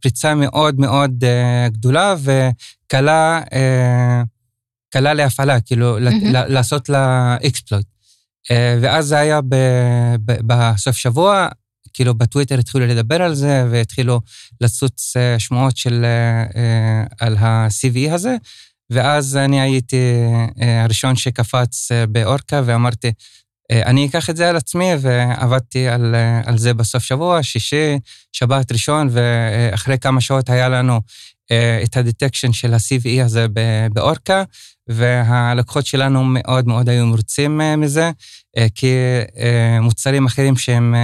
פריצה 0.01 0.35
מאוד 0.35 0.79
מאוד 0.79 1.23
גדולה 1.67 2.15
וקלה 2.23 3.41
קלה 4.93 5.13
להפעלה, 5.13 5.61
כאילו, 5.61 5.97
mm-hmm. 5.97 6.27
לעשות 6.31 6.89
לה 6.89 7.35
אקספלויט. 7.47 7.85
אה, 8.51 8.77
ואז 8.81 9.05
זה 9.05 9.17
היה 9.19 9.39
בסוף 10.25 10.95
שבוע, 10.95 11.47
כאילו 11.93 12.13
בטוויטר 12.15 12.59
התחילו 12.59 12.87
לדבר 12.87 13.21
על 13.21 13.35
זה, 13.35 13.67
והתחילו 13.71 14.21
לצוץ 14.61 15.13
אה, 15.17 15.39
שמועות 15.39 15.77
של, 15.77 16.05
אה, 16.05 17.03
על 17.19 17.37
ה-CVE 17.37 18.13
הזה, 18.13 18.35
ואז 18.89 19.37
אני 19.37 19.61
הייתי 19.61 20.13
הראשון 20.83 21.15
שקפץ 21.15 21.91
באורקה 22.09 22.61
ואמרתי, 22.65 23.11
אני 23.71 24.07
אקח 24.07 24.29
את 24.29 24.35
זה 24.35 24.49
על 24.49 24.55
עצמי, 24.55 24.91
ועבדתי 24.99 25.87
על, 25.87 26.15
על 26.45 26.57
זה 26.57 26.73
בסוף 26.73 27.03
שבוע, 27.03 27.43
שישי, 27.43 27.99
שבת 28.31 28.71
ראשון, 28.71 29.09
ואחרי 29.11 29.99
כמה 29.99 30.21
שעות 30.21 30.49
היה 30.49 30.69
לנו 30.69 31.01
את 31.83 31.97
הדטקשן 31.97 32.53
של 32.53 32.73
ה-CVE 32.73 33.23
הזה 33.25 33.45
באורקה, 33.93 34.43
והלקוחות 34.87 35.85
שלנו 35.85 36.23
מאוד 36.23 36.67
מאוד 36.67 36.89
היו 36.89 37.05
מרוצים 37.05 37.61
מזה, 37.77 38.11
כי 38.75 38.95
מוצרים 39.81 40.25
אחרים 40.25 40.57
שהם 40.57 40.95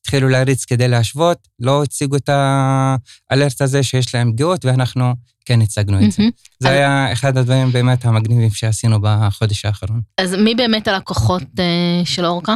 התחילו 0.00 0.28
להריץ 0.28 0.64
כדי 0.64 0.88
להשוות, 0.88 1.38
לא 1.60 1.82
הציגו 1.82 2.16
את 2.16 2.28
האלרט 3.30 3.60
הזה 3.60 3.82
שיש 3.82 4.14
להם 4.14 4.32
פגיעות, 4.32 4.64
ואנחנו 4.64 5.12
כן 5.44 5.60
הצגנו 5.60 6.04
את 6.04 6.12
זה. 6.12 6.22
זה 6.58 6.70
היה 6.70 7.12
אחד 7.12 7.36
הדברים 7.38 7.72
באמת 7.72 8.04
המגניבים 8.04 8.50
שעשינו 8.50 8.98
בחודש 9.02 9.64
האחרון. 9.64 10.00
אז 10.18 10.34
מי 10.34 10.54
באמת 10.54 10.88
הלקוחות 10.88 11.42
של 12.04 12.26
אורקה? 12.26 12.54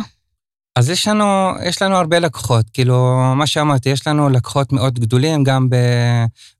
אז 0.79 0.91
יש 0.91 1.09
לנו, 1.09 1.53
יש 1.65 1.83
לנו 1.83 1.97
הרבה 1.97 2.19
לקוחות, 2.19 2.67
כאילו, 2.73 3.17
מה 3.37 3.47
שאמרתי, 3.47 3.89
יש 3.89 4.07
לנו 4.07 4.29
לקוחות 4.29 4.73
מאוד 4.73 4.99
גדולים, 4.99 5.45
גם 5.45 5.71
ב, 5.71 5.77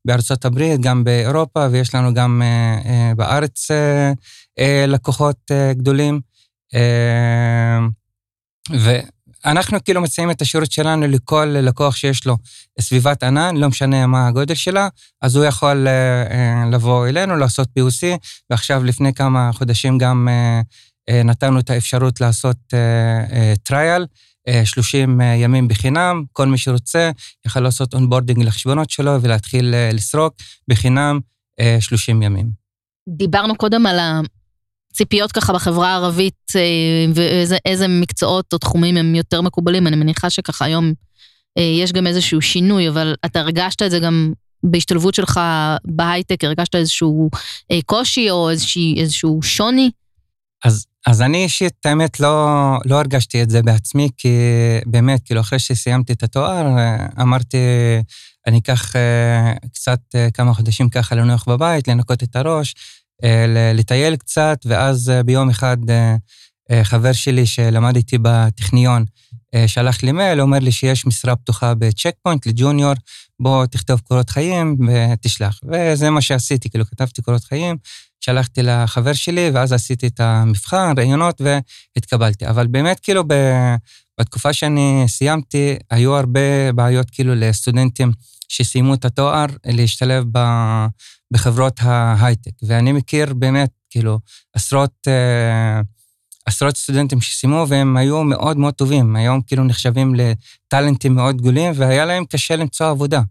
בארצות 0.05 0.45
הברית, 0.45 0.81
גם 0.81 1.03
באירופה, 1.03 1.67
ויש 1.71 1.95
לנו 1.95 2.13
גם 2.13 2.41
אה, 2.41 2.79
אה, 2.85 3.15
בארץ 3.15 3.71
אה, 3.71 4.11
אה, 4.59 4.85
לקוחות 4.87 5.35
אה, 5.51 5.73
גדולים. 5.73 6.19
אה, 6.75 7.79
ואנחנו 8.69 9.83
כאילו 9.85 10.01
מציעים 10.01 10.31
את 10.31 10.41
השירות 10.41 10.71
שלנו 10.71 11.07
לכל 11.07 11.45
לקוח 11.45 11.95
שיש 11.95 12.25
לו 12.25 12.37
סביבת 12.79 13.23
ענן, 13.23 13.57
לא 13.57 13.67
משנה 13.67 14.07
מה 14.07 14.27
הגודל 14.27 14.55
שלה, 14.55 14.87
אז 15.21 15.35
הוא 15.35 15.45
יכול 15.45 15.87
אה, 15.87 16.23
אה, 16.31 16.69
לבוא 16.71 17.07
אלינו, 17.07 17.35
לעשות 17.35 17.67
POC, 17.79 18.17
ועכשיו 18.49 18.83
לפני 18.83 19.13
כמה 19.13 19.51
חודשים 19.53 19.97
גם... 19.97 20.27
אה, 21.09 21.23
נתנו 21.23 21.59
את 21.59 21.69
האפשרות 21.69 22.21
לעשות 22.21 22.57
trial, 23.63 24.05
אה, 24.47 24.65
30 24.65 25.21
אה, 25.21 25.25
ימים 25.25 25.67
בחינם, 25.67 26.23
כל 26.33 26.47
מי 26.47 26.57
שרוצה 26.57 27.11
יכול 27.45 27.61
לעשות 27.61 27.93
onboarding 27.93 28.43
לחשבונות 28.43 28.89
שלו 28.89 29.21
ולהתחיל 29.21 29.73
לסרוק 29.93 30.33
בחינם 30.67 31.19
30 31.79 32.21
ימים. 32.21 32.49
דיברנו 33.09 33.55
קודם 33.55 33.85
על 33.85 33.99
הציפיות 34.91 35.31
ככה 35.31 35.53
בחברה 35.53 35.87
הערבית 35.87 36.51
ואיזה 37.13 37.87
מקצועות 37.87 38.53
או 38.53 38.57
תחומים 38.57 38.97
הם 38.97 39.15
יותר 39.15 39.41
מקובלים, 39.41 39.87
אני 39.87 39.95
מניחה 39.95 40.29
שככה 40.29 40.65
היום 40.65 40.93
יש 41.57 41.91
גם 41.91 42.07
איזשהו 42.07 42.41
שינוי, 42.41 42.89
אבל 42.89 43.15
אתה 43.25 43.39
הרגשת 43.39 43.81
את 43.81 43.91
זה 43.91 43.99
גם 43.99 44.33
בהשתלבות 44.63 45.13
שלך 45.13 45.39
בהייטק, 45.85 46.43
הרגשת 46.43 46.75
איזשהו 46.75 47.29
קושי 47.85 48.29
או 48.29 48.49
איזשהו, 48.49 48.81
איזשהו 48.97 49.39
שוני? 49.43 49.91
אז, 50.65 50.85
אז 51.07 51.21
אני 51.21 51.43
אישית, 51.43 51.85
האמת, 51.85 52.19
לא, 52.19 52.57
לא 52.85 52.95
הרגשתי 52.99 53.43
את 53.43 53.49
זה 53.49 53.61
בעצמי, 53.61 54.09
כי 54.17 54.37
באמת, 54.85 55.21
כאילו, 55.25 55.41
אחרי 55.41 55.59
שסיימתי 55.59 56.13
את 56.13 56.23
התואר, 56.23 56.65
אמרתי, 57.21 57.57
אני 58.47 58.57
אקח 58.57 58.95
אה, 58.95 59.53
קצת, 59.73 59.99
אה, 60.15 60.31
כמה 60.31 60.53
חודשים 60.53 60.89
ככה 60.89 61.15
לנוח 61.15 61.49
בבית, 61.49 61.87
לנקות 61.87 62.23
את 62.23 62.35
הראש, 62.35 62.75
אה, 63.23 63.73
לטייל 63.73 64.15
קצת, 64.15 64.59
ואז 64.65 65.11
ביום 65.25 65.49
אחד 65.49 65.77
חבר 66.83 67.11
שלי 67.11 67.45
שלמד 67.45 67.95
איתי 67.95 68.17
בטכניון, 68.21 69.05
שלח 69.67 70.03
לי 70.03 70.11
מייל, 70.11 70.41
אומר 70.41 70.59
לי 70.59 70.71
שיש 70.71 71.05
משרה 71.05 71.35
פתוחה 71.35 71.73
בצ'ק 71.75 72.13
פוינט 72.23 72.45
לג'וניור, 72.45 72.93
בוא 73.39 73.65
תכתוב 73.65 73.99
קורות 73.99 74.29
חיים 74.29 74.77
ותשלח. 74.87 75.59
וזה 75.71 76.09
מה 76.09 76.21
שעשיתי, 76.21 76.69
כאילו, 76.69 76.85
כתבתי 76.85 77.21
קורות 77.21 77.43
חיים, 77.43 77.77
שלחתי 78.19 78.63
לחבר 78.63 79.13
שלי, 79.13 79.49
ואז 79.53 79.73
עשיתי 79.73 80.07
את 80.07 80.19
המבחן, 80.19 80.93
ראיונות, 80.97 81.41
והתקבלתי. 81.95 82.47
אבל 82.47 82.67
באמת, 82.67 82.99
כאילו, 82.99 83.23
בתקופה 84.19 84.53
שאני 84.53 85.03
סיימתי, 85.07 85.75
היו 85.89 86.15
הרבה 86.15 86.71
בעיות, 86.75 87.09
כאילו, 87.09 87.35
לסטודנטים 87.35 88.11
שסיימו 88.47 88.93
את 88.93 89.05
התואר, 89.05 89.45
להשתלב 89.65 90.25
בחברות 91.33 91.79
ההייטק. 91.81 92.51
ואני 92.63 92.91
מכיר 92.91 93.33
באמת, 93.33 93.69
כאילו, 93.89 94.19
עשרות... 94.53 95.07
אה, 95.07 95.81
עשרות 96.45 96.77
סטודנטים 96.77 97.21
שסיימו 97.21 97.65
והם 97.67 97.97
היו 97.97 98.23
מאוד 98.23 98.57
מאוד 98.57 98.73
טובים, 98.73 99.15
היום 99.15 99.41
כאילו 99.41 99.63
נחשבים 99.63 100.15
לטאלנטים 100.15 101.15
מאוד 101.15 101.37
גדולים 101.37 101.71
והיה 101.75 102.05
להם 102.05 102.25
קשה 102.25 102.55
למצוא 102.55 102.89
עבודה. 102.89 103.21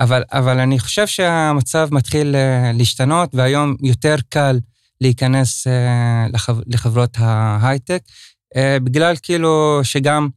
אבל, 0.00 0.22
אבל 0.32 0.58
אני 0.58 0.78
חושב 0.78 1.06
שהמצב 1.06 1.88
מתחיל 1.92 2.36
אה, 2.36 2.70
להשתנות, 2.74 3.34
והיום 3.34 3.76
יותר 3.82 4.16
קל 4.28 4.60
להיכנס 5.00 5.66
אה, 5.66 6.26
לחב, 6.32 6.56
לחברות 6.66 7.16
ההייטק, 7.20 8.02
אה, 8.56 8.76
בגלל 8.80 9.14
כאילו 9.22 9.80
שגם 9.82 10.28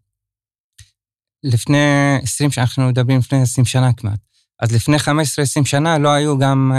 לפני 1.44 2.18
20 2.24 2.52
שנה, 2.52 2.64
אנחנו 2.64 2.88
מדברים 2.88 3.20
לפני 3.20 3.42
20 3.42 3.66
שנה 3.66 3.94
כמעט, 3.94 4.20
אז 4.60 4.72
לפני 4.72 4.98
15-20 4.98 5.66
שנה 5.66 5.98
לא 5.98 6.10
היו 6.10 6.38
גם 6.38 6.72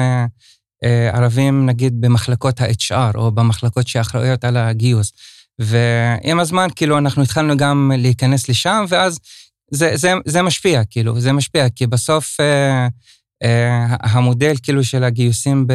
ערבים, 1.13 1.67
נגיד, 1.67 2.01
במחלקות 2.01 2.61
ה-HR, 2.61 3.17
או 3.17 3.33
במחלקות 3.33 3.89
שאחראיות 3.89 4.45
על 4.45 4.57
הגיוס. 4.57 5.13
ועם 5.59 6.41
הזמן, 6.41 6.69
כאילו, 6.77 6.99
אנחנו 6.99 7.23
התחלנו 7.23 7.57
גם 7.57 7.93
להיכנס 7.99 8.49
לשם, 8.49 8.85
ואז 8.89 9.19
זה, 9.71 9.97
זה, 9.97 10.13
זה 10.25 10.43
משפיע, 10.43 10.85
כאילו, 10.85 11.21
זה 11.21 11.33
משפיע, 11.33 11.69
כי 11.69 11.87
בסוף 11.87 12.41
אה, 12.41 12.89
אה, 13.43 13.97
המודל, 14.01 14.55
כאילו, 14.63 14.85
של 14.85 15.05
הגיוסים 15.05 15.67
ב, 15.67 15.73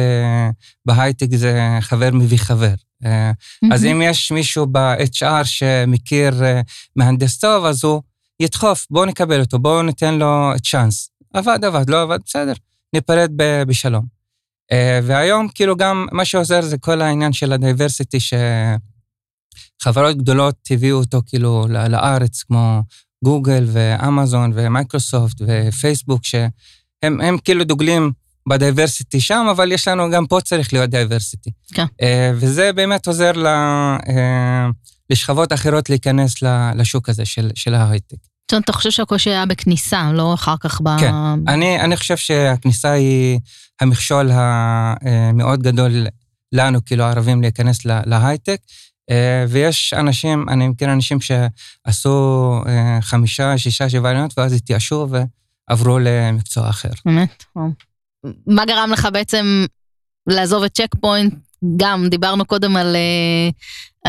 בהייטק 0.86 1.34
זה 1.34 1.78
חבר 1.80 2.10
מביא 2.12 2.38
חבר. 2.38 2.74
אה, 3.04 3.30
mm-hmm. 3.30 3.74
אז 3.74 3.84
אם 3.84 4.02
יש 4.04 4.32
מישהו 4.32 4.66
ב-HR 4.66 5.44
שמכיר 5.44 6.44
אה, 6.44 6.60
מהנדס 6.96 7.38
טוב, 7.38 7.64
אז 7.64 7.84
הוא 7.84 8.02
ידחוף, 8.40 8.86
בואו 8.90 9.04
נקבל 9.04 9.40
אותו, 9.40 9.58
בואו 9.58 9.82
ניתן 9.82 10.14
לו 10.14 10.52
צ'אנס. 10.62 11.10
עבד, 11.34 11.64
עבד, 11.64 11.90
לא 11.90 12.02
עבד, 12.02 12.18
בסדר, 12.26 12.52
ניפרד 12.92 13.30
ב, 13.36 13.62
בשלום. 13.62 14.06
אה, 14.72 15.00
והיום, 15.02 15.48
כאילו, 15.48 15.76
גם 15.76 16.06
מה 16.12 16.24
שעוזר 16.24 16.60
זה 16.60 16.78
כל 16.78 17.00
העניין 17.00 17.32
של 17.32 17.52
ה 17.52 17.58
diversity, 17.58 18.18
שחברות 19.80 20.16
גדולות 20.16 20.56
הביאו 20.70 20.98
אותו 20.98 21.20
כאילו 21.26 21.66
לארץ, 21.68 22.42
כמו 22.42 22.82
גוגל 23.24 23.64
ואמזון 23.72 24.52
ומייקרוסופט 24.54 25.42
ופייסבוק, 25.46 26.24
שהם 26.24 27.20
הם 27.20 27.38
כאילו 27.44 27.64
דוגלים 27.64 28.12
ב 28.48 28.55
diversity 28.55 29.20
שם, 29.20 29.46
אבל 29.50 29.72
יש 29.72 29.88
לנו 29.88 30.10
גם 30.10 30.26
פה 30.26 30.40
צריך 30.40 30.72
להיות 30.72 30.90
diversity. 30.90 31.50
כן. 31.74 31.86
אה, 32.02 32.32
וזה 32.34 32.72
באמת 32.72 33.06
עוזר 33.06 33.32
ל, 33.32 33.46
אה, 33.46 34.68
לשכבות 35.10 35.52
אחרות 35.52 35.90
להיכנס 35.90 36.34
לשוק 36.74 37.08
הזה 37.08 37.24
של, 37.24 37.50
של 37.54 37.74
ההייטק. 37.74 38.16
זאת 38.16 38.52
אומרת, 38.52 38.64
אתה 38.64 38.72
חושב 38.72 38.90
שהקושי 38.90 39.30
היה 39.30 39.46
בכניסה, 39.46 40.12
לא 40.12 40.34
אחר 40.34 40.54
כך 40.60 40.80
ב... 40.80 40.88
כן, 41.00 41.12
אני, 41.48 41.80
אני 41.80 41.96
חושב 41.96 42.16
שהכניסה 42.16 42.90
היא 42.90 43.38
המכשול 43.80 44.30
המאוד 44.32 45.62
גדול 45.62 46.06
לנו, 46.52 46.84
כאילו, 46.84 47.04
הערבים, 47.04 47.42
להיכנס 47.42 47.78
להייטק. 47.84 48.60
אה, 49.12 49.44
ויש 49.48 49.94
אנשים, 49.94 50.48
אני 50.48 50.68
מכיר 50.68 50.92
אנשים 50.92 51.18
שעשו 51.20 52.52
אה, 52.66 52.98
חמישה, 53.00 53.58
שישה, 53.58 53.88
שבעה 53.88 54.10
עליונות, 54.10 54.38
ואז 54.38 54.52
התייאשו 54.52 55.08
ועברו 55.68 55.98
למקצוע 55.98 56.70
אחר. 56.70 56.88
באמת? 57.04 57.44
מה 58.46 58.64
גרם 58.64 58.90
לך 58.92 59.08
בעצם 59.12 59.64
לעזוב 60.26 60.62
את 60.62 60.74
צ'ק 60.74 60.94
פוינט? 61.00 61.34
גם 61.76 62.08
דיברנו 62.08 62.44
קודם 62.44 62.76
על, 62.76 62.96
אה, 62.96 63.50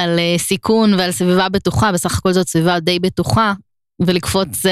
על 0.04 0.20
סיכון 0.38 0.94
ועל 0.94 1.12
סביבה 1.12 1.50
בטוחה, 1.50 1.92
בסך 1.92 2.18
הכל 2.18 2.34
זאת 2.34 2.48
סביבה 2.48 2.80
די 2.80 3.00
בטוחה, 3.00 3.54
ולקפוץ 4.02 4.66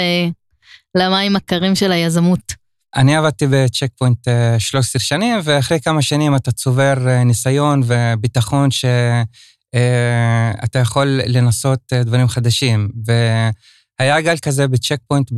למים 0.98 1.36
הקרים 1.36 1.76
של 1.76 1.92
היזמות. 1.92 2.62
אני 2.96 3.16
עבדתי 3.16 3.46
בצ'ק 3.50 3.90
פוינט 3.98 4.28
13 4.60 5.00
שנים, 5.00 5.40
ואחרי 5.44 5.80
כמה 5.80 6.02
שנים 6.02 6.36
אתה 6.36 6.52
צובר 6.52 6.94
ניסיון 7.26 7.82
וביטחון 7.86 8.72
ש... 8.72 8.86
אה, 9.76 10.52
אתה 10.64 10.80
יכול 10.80 11.20
לנסות 11.26 11.80
אה, 11.94 12.04
דברים 12.04 12.28
חדשים. 12.28 12.90
והיה 14.00 14.22
גל 14.22 14.38
כזה 14.38 14.68
בצ'ק 14.68 15.00
פוינט 15.08 15.32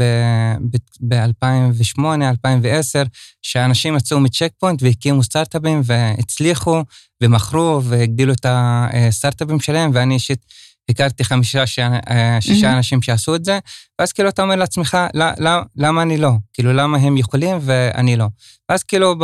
ב-2008, 1.08 2.02
2010, 2.22 3.04
שאנשים 3.42 3.96
יצאו 3.96 4.20
מצ'ק 4.20 4.52
פוינט 4.60 4.84
והקימו 4.84 5.24
סטארט-אפים 5.24 5.82
והצליחו 5.86 6.84
ומכרו 7.24 7.82
והגדילו 7.84 8.34
את 8.34 8.46
הסטארט-אפים 8.50 9.60
שלהם, 9.60 9.92
ואני 9.94 10.14
אישית 10.14 10.46
הכרתי 10.90 11.24
חמישה, 11.24 11.64
אה, 12.10 12.38
שישה 12.42 12.72
mm-hmm. 12.72 12.78
אנשים 12.78 13.02
שעשו 13.02 13.36
את 13.36 13.46
זה, 13.46 13.60
ואז 14.00 14.12
כאילו 14.12 14.30
אתה 14.30 14.42
אומר 14.42 14.56
לעצמך, 14.56 14.98
למה 15.76 16.02
אני 16.02 16.18
לא? 16.18 16.32
כאילו, 16.54 16.74
למה 16.74 16.98
הם 16.98 17.18
יכולים 17.18 17.58
ואני 17.62 18.16
לא? 18.16 18.26
ואז 18.70 18.84
כאילו 18.84 19.16
ב... 19.20 19.24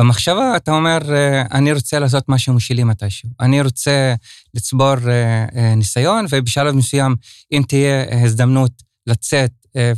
במחשבה 0.00 0.56
אתה 0.56 0.70
אומר, 0.70 0.98
אה, 1.14 1.42
אני 1.52 1.72
רוצה 1.72 1.98
לעשות 1.98 2.28
משהו 2.28 2.54
משלי 2.54 2.84
מתישהו. 2.84 3.28
אני 3.40 3.60
רוצה 3.62 4.14
לצבור 4.54 4.94
אה, 5.08 5.44
אה, 5.56 5.74
ניסיון, 5.74 6.26
ובשלב 6.30 6.74
מסוים, 6.74 7.16
אם 7.52 7.62
תהיה 7.68 8.24
הזדמנות 8.24 8.72
לצאת 9.06 9.50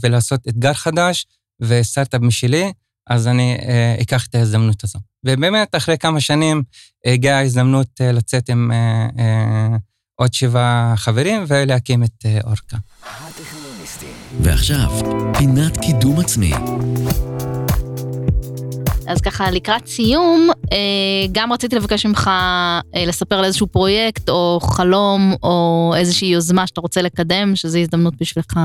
ולעשות 0.03 0.49
אתגר 0.49 0.73
חדש 0.73 1.27
וסטארט-אפ 1.61 2.21
משלי, 2.21 2.73
אז 3.07 3.27
אני 3.27 3.59
אקח 4.03 4.27
את 4.27 4.35
ההזדמנות 4.35 4.85
הזו. 4.85 4.99
ובאמת, 5.27 5.75
אחרי 5.75 5.99
כמה 5.99 6.21
שנים 6.21 6.63
הגיעה 7.05 7.39
ההזדמנות 7.39 8.01
לצאת 8.01 8.49
עם 8.49 8.71
עוד 10.15 10.35
שבעה 10.35 10.95
חברים 10.97 11.45
ולהקים 11.49 12.05
את 12.05 12.27
אורקה. 12.45 12.77
ועכשיו, 14.41 14.91
פינת 15.39 15.77
קידום 15.77 16.21
עצמי. 16.21 16.53
אז 19.07 19.21
ככה, 19.21 19.51
לקראת 19.51 19.87
סיום, 19.87 20.49
אה, 20.73 21.27
גם 21.33 21.53
רציתי 21.53 21.77
לבקש 21.77 22.07
ממך 22.07 22.31
אה, 22.95 23.05
לספר 23.07 23.39
על 23.39 23.45
איזשהו 23.45 23.67
פרויקט 23.67 24.29
או 24.29 24.61
חלום 24.63 25.35
או 25.43 25.93
איזושהי 25.97 26.29
יוזמה 26.29 26.67
שאתה 26.67 26.81
רוצה 26.81 27.03
לקדם, 27.03 27.57
שזו 27.57 27.79
הזדמנות 27.79 28.15
בשבילך 28.21 28.57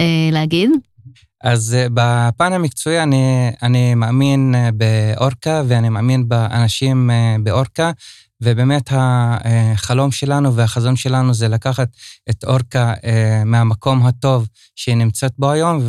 אה, 0.00 0.28
להגיד. 0.32 0.70
אז 1.44 1.76
בפן 1.94 2.52
המקצועי 2.52 3.02
אני, 3.02 3.50
אני 3.62 3.94
מאמין 3.94 4.54
באורקה 4.74 5.62
ואני 5.66 5.88
מאמין 5.88 6.28
באנשים 6.28 7.10
באורקה, 7.42 7.90
ובאמת 8.40 8.90
החלום 8.90 10.10
שלנו 10.10 10.54
והחזון 10.54 10.96
שלנו 10.96 11.34
זה 11.34 11.48
לקחת 11.48 11.88
את 12.30 12.44
אורקה 12.44 12.94
מהמקום 13.44 14.06
הטוב 14.06 14.48
שהיא 14.76 14.94
נמצאת 14.94 15.32
בו 15.38 15.50
היום 15.50 15.82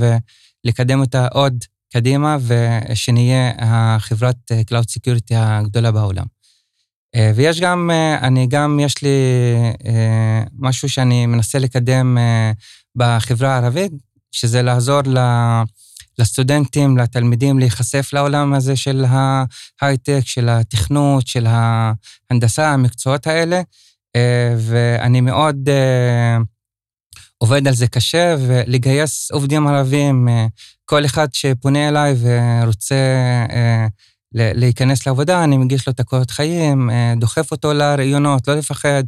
ולקדם 0.66 1.00
אותה 1.00 1.28
עוד 1.28 1.64
קדימה 1.94 2.38
ושנהיה 2.48 3.52
החברת 3.58 4.36
אה, 4.52 4.62
Cloud 4.70 4.86
Security 4.86 5.36
הגדולה 5.36 5.92
בעולם. 5.92 6.26
אה, 7.16 7.32
ויש 7.36 7.62
גם, 7.62 7.90
אה, 7.94 8.28
אני 8.28 8.48
גם, 8.48 8.80
יש 8.80 9.02
לי 9.02 9.10
משהו 10.60 10.90
שאני 10.90 11.26
מנסה 11.26 11.60
לקדם 11.60 12.18
בחברה 12.96 13.54
הערבית, 13.54 13.92
שזה 14.32 14.62
לעזור 14.62 15.00
לסטודנטים, 16.20 16.98
לתלמידים, 16.98 17.60
להיחשף 17.60 18.10
לעולם 18.14 18.54
הזה 18.54 18.76
של 18.76 19.06
ההייטק, 19.82 20.22
של 20.26 20.50
התכנות, 20.50 21.28
של 21.28 21.48
ההנדסה, 21.48 22.70
המקצועות 22.70 23.28
האלה. 23.28 23.62
ואני 24.58 25.22
מאוד 25.22 25.70
עובד 27.44 27.68
על 27.68 27.74
זה 27.74 27.88
קשה, 27.88 28.36
ולגייס 28.40 29.32
עובדים 29.32 29.68
ערבים, 29.68 30.28
כל 30.86 31.06
אחד 31.06 31.28
שפונה 31.34 31.90
אליי 31.90 32.16
ורוצה 32.22 32.96
אה, 33.52 33.88
להיכנס 34.34 35.08
לעבודה, 35.08 35.44
אני 35.44 35.58
מגיש 35.58 35.88
לו 35.88 35.94
את 35.94 36.00
הקורות 36.00 36.32
חיים, 36.32 36.90
אה, 36.90 37.14
דוחף 37.18 37.52
אותו 37.52 37.74
לראיונות, 37.74 38.48
לא 38.48 38.56
לפחד, 38.56 39.04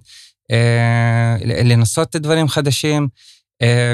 אה, 0.51 1.35
לנסות 1.45 2.15
דברים 2.15 2.47
חדשים. 2.47 3.07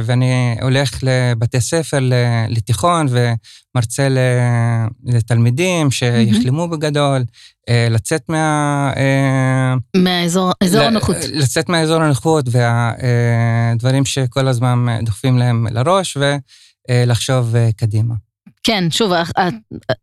ואני 0.04 0.56
הולך 0.62 1.00
לבתי 1.04 1.62
ספר, 1.62 2.00
לתיכון, 2.50 3.08
ומרצה 3.10 4.08
לתלמידים 5.06 5.92
שיחלמו 5.92 6.68
בגדול, 6.68 7.24
לצאת 7.70 8.22
מה... 8.30 8.94
מהאזור 9.98 10.52
הנוחות. 10.62 11.16
לצאת 11.34 11.70
מהאזור 11.70 12.02
הנוחות 12.02 12.46
והדברים 12.52 14.06
שכל 14.06 14.48
הזמן 14.48 14.86
דוחפים 15.06 15.38
להם 15.38 15.68
לראש, 15.72 16.18
ו... 16.18 16.36
אה, 16.90 17.04
לחשוב 17.06 17.56
אה, 17.56 17.70
קדימה. 17.78 18.16
כן, 18.64 18.84
שוב, 18.92 19.12
אה, 19.12 19.24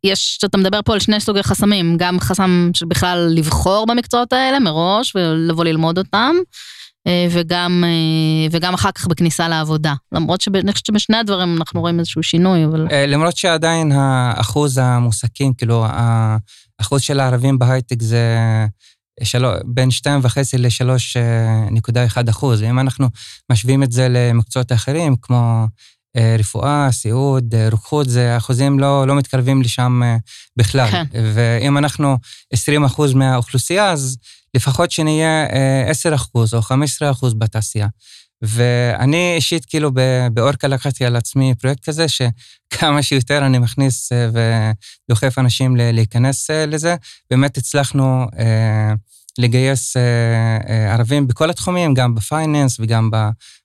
יש, 0.05 0.39
אתה 0.45 0.59
מדבר 0.59 0.81
פה 0.85 0.93
על 0.93 1.01
שני 1.01 1.21
סוגי 1.21 1.43
חסמים, 1.43 1.97
גם 1.97 2.21
חסם 2.21 2.71
של 2.75 2.87
בכלל 2.87 3.29
לבחור 3.35 3.87
במקצועות 3.87 4.33
האלה 4.33 4.59
מראש 4.59 5.17
ולבוא 5.17 5.65
ללמוד 5.65 5.99
אותם, 5.99 6.35
וגם, 7.31 7.85
וגם 8.51 8.75
אחר 8.75 8.93
כך 8.93 9.07
בכניסה 9.07 9.49
לעבודה. 9.49 9.95
למרות 10.13 10.41
שאני 10.41 10.73
חושבת 10.73 10.87
שבשני 10.87 11.17
הדברים 11.17 11.57
אנחנו 11.57 11.81
רואים 11.81 11.99
איזשהו 11.99 12.23
שינוי, 12.23 12.65
אבל... 12.65 12.87
למרות 13.07 13.37
שעדיין 13.37 13.93
האחוז 13.93 14.79
המועסקים, 14.79 15.55
כאילו, 15.55 15.87
האחוז 16.81 17.03
של 17.03 17.21
הערבים 17.21 17.59
בהייטק 17.59 18.03
זה 18.03 18.37
שלו, 19.23 19.51
בין 19.65 19.89
2.5 19.89 20.39
ל-3.1 20.59 22.31
אחוז. 22.31 22.63
אם 22.63 22.79
אנחנו 22.79 23.09
משווים 23.53 23.83
את 23.83 23.93
זה 23.93 24.07
למקצועות 24.11 24.73
אחרים, 24.73 25.17
כמו 25.23 25.67
אה, 26.17 26.37
רפואה, 26.39 26.89
סיעוד, 26.93 27.55
אה, 27.55 27.69
רוקחות, 27.71 28.09
זה 28.09 28.37
אחוזים 28.37 28.79
לא, 28.79 29.07
לא 29.07 29.15
מתקרבים 29.15 29.63
לשם 29.63 30.03
אה, 30.03 30.17
בכלל. 30.57 30.91
כן. 30.91 31.05
ואם 31.35 31.79
אנחנו 31.79 32.17
20 32.53 32.85
אחוז 32.85 33.15
מהאוכלוסייה, 33.15 33.91
אז 33.91 34.17
לפחות 34.55 34.91
שנהיה 34.91 35.47
10 35.87 36.15
אחוז 36.15 36.55
או 36.55 36.63
15 36.63 37.11
אחוז 37.11 37.35
בתעשייה. 37.35 37.87
ואני 38.43 39.33
אישית, 39.37 39.65
כאילו, 39.65 39.91
באורקה 40.33 40.69
לקחתי 40.69 41.05
על 41.05 41.17
עצמי 41.17 41.55
פרויקט 41.55 41.85
כזה, 41.85 42.07
שכמה 42.09 43.03
שיותר 43.03 43.47
אני 43.47 43.59
מכניס 43.59 44.13
ודוחף 44.33 45.39
אנשים 45.39 45.77
להיכנס 45.77 46.51
לזה. 46.51 46.97
באמת 47.31 47.57
הצלחנו 47.57 48.27
לגייס 49.39 49.97
ערבים 50.91 51.27
בכל 51.27 51.51
התחומים, 51.51 51.95
גם 51.95 52.15
בפייננס 52.15 52.77
וגם 52.81 53.11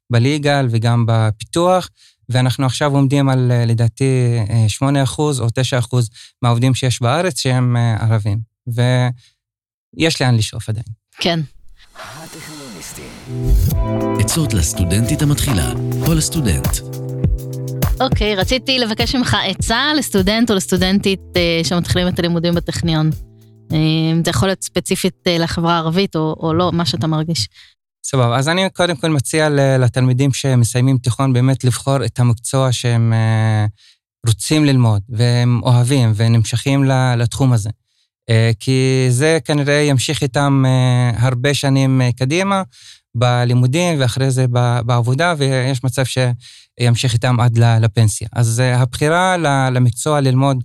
בליגל 0.10 0.68
וגם 0.72 1.06
בפיתוח. 1.08 1.90
ואנחנו 2.30 2.66
עכשיו 2.66 2.96
עומדים 2.96 3.30
על, 3.30 3.52
אה, 3.52 3.66
לדעתי, 3.66 4.38
8% 4.68 5.40
אה, 5.40 5.46
או 5.46 5.50
9% 5.50 6.10
מהעובדים 6.42 6.76
שיש 6.76 7.02
בארץ 7.02 7.40
שהם 7.40 7.78
אה, 7.78 7.96
ערבים. 8.00 8.40
ויש 9.98 10.22
לאן 10.22 10.36
לשאוף 10.36 10.70
עדיין. 10.70 10.86
כן. 11.18 11.40
עצות 14.20 14.54
לסטודנטית 14.54 15.22
המתחילה 15.22 15.74
או 16.08 16.14
לסטודנט. 16.14 16.68
אוקיי, 18.02 18.36
רציתי 18.36 18.80
לבקש 18.80 19.16
ממך 19.16 19.38
עצה 19.48 19.94
לסטודנט 19.98 20.52
או 20.52 20.56
לסטודנטית 20.56 21.20
שמתחילים 21.64 22.08
את 22.08 22.20
הלימודים 22.20 22.56
בטכניון. 22.56 23.10
זה 24.24 24.30
יכול 24.30 24.48
להיות 24.50 24.64
ספציפית 24.64 25.28
לחברה 25.28 25.74
הערבית 25.74 26.16
או, 26.16 26.36
או 26.40 26.54
לא, 26.54 26.72
מה 26.72 26.86
שאתה 26.86 27.08
מרגיש. 27.08 27.48
סבבה, 28.06 28.38
אז 28.38 28.50
אני 28.50 28.70
קודם 28.70 28.96
כל 28.96 29.10
מציע 29.10 29.50
לתלמידים 29.80 30.34
שמסיימים 30.34 30.98
תיכון 30.98 31.34
באמת 31.34 31.64
לבחור 31.64 32.06
את 32.06 32.20
המקצוע 32.20 32.72
שהם 32.72 33.14
אה, 33.14 33.66
רוצים 34.28 34.66
ללמוד, 34.66 35.02
והם 35.10 35.62
אוהבים 35.64 36.14
ונמשכים 36.16 36.84
לתחום 37.18 37.54
הזה. 37.54 37.70
אה, 38.30 38.52
כי 38.60 39.06
זה 39.10 39.38
כנראה 39.46 39.74
ימשיך 39.74 40.22
איתם 40.22 40.64
אה, 40.66 41.26
הרבה 41.26 41.54
שנים 41.54 42.02
קדימה 42.18 42.64
בלימודים 43.16 44.00
ואחרי 44.00 44.32
זה 44.32 44.46
בעבודה, 44.86 45.34
ויש 45.38 45.84
מצב 45.84 46.04
שימשיך 46.06 47.14
איתם 47.14 47.40
עד 47.40 47.58
לפנסיה. 47.58 48.28
אז 48.34 48.60
הבחירה 48.60 49.38
למקצוע 49.72 50.22
ללמוד 50.22 50.64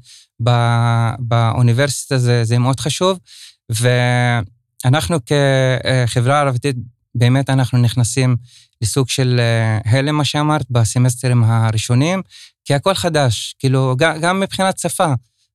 באוניברסיטה 1.19 2.19
זה, 2.19 2.45
זה 2.45 2.59
מאוד 2.59 2.81
חשוב, 2.81 3.19
ואנחנו 3.71 5.19
כחברה 5.27 6.41
ערבית 6.41 6.77
באמת 7.15 7.51
אנחנו 7.51 7.79
נכנסים 7.79 8.37
לסוג 8.83 9.09
של 9.09 9.41
אה, 9.41 9.99
הלם, 9.99 10.15
מה 10.15 10.25
שאמרת, 10.25 10.67
בסמסטרים 10.71 11.45
הראשונים, 11.45 12.23
כי 12.65 12.75
הכל 12.75 12.95
חדש, 12.95 13.55
כאילו, 13.59 13.97
גם 13.99 14.41
מבחינת 14.41 14.79
שפה. 14.79 15.13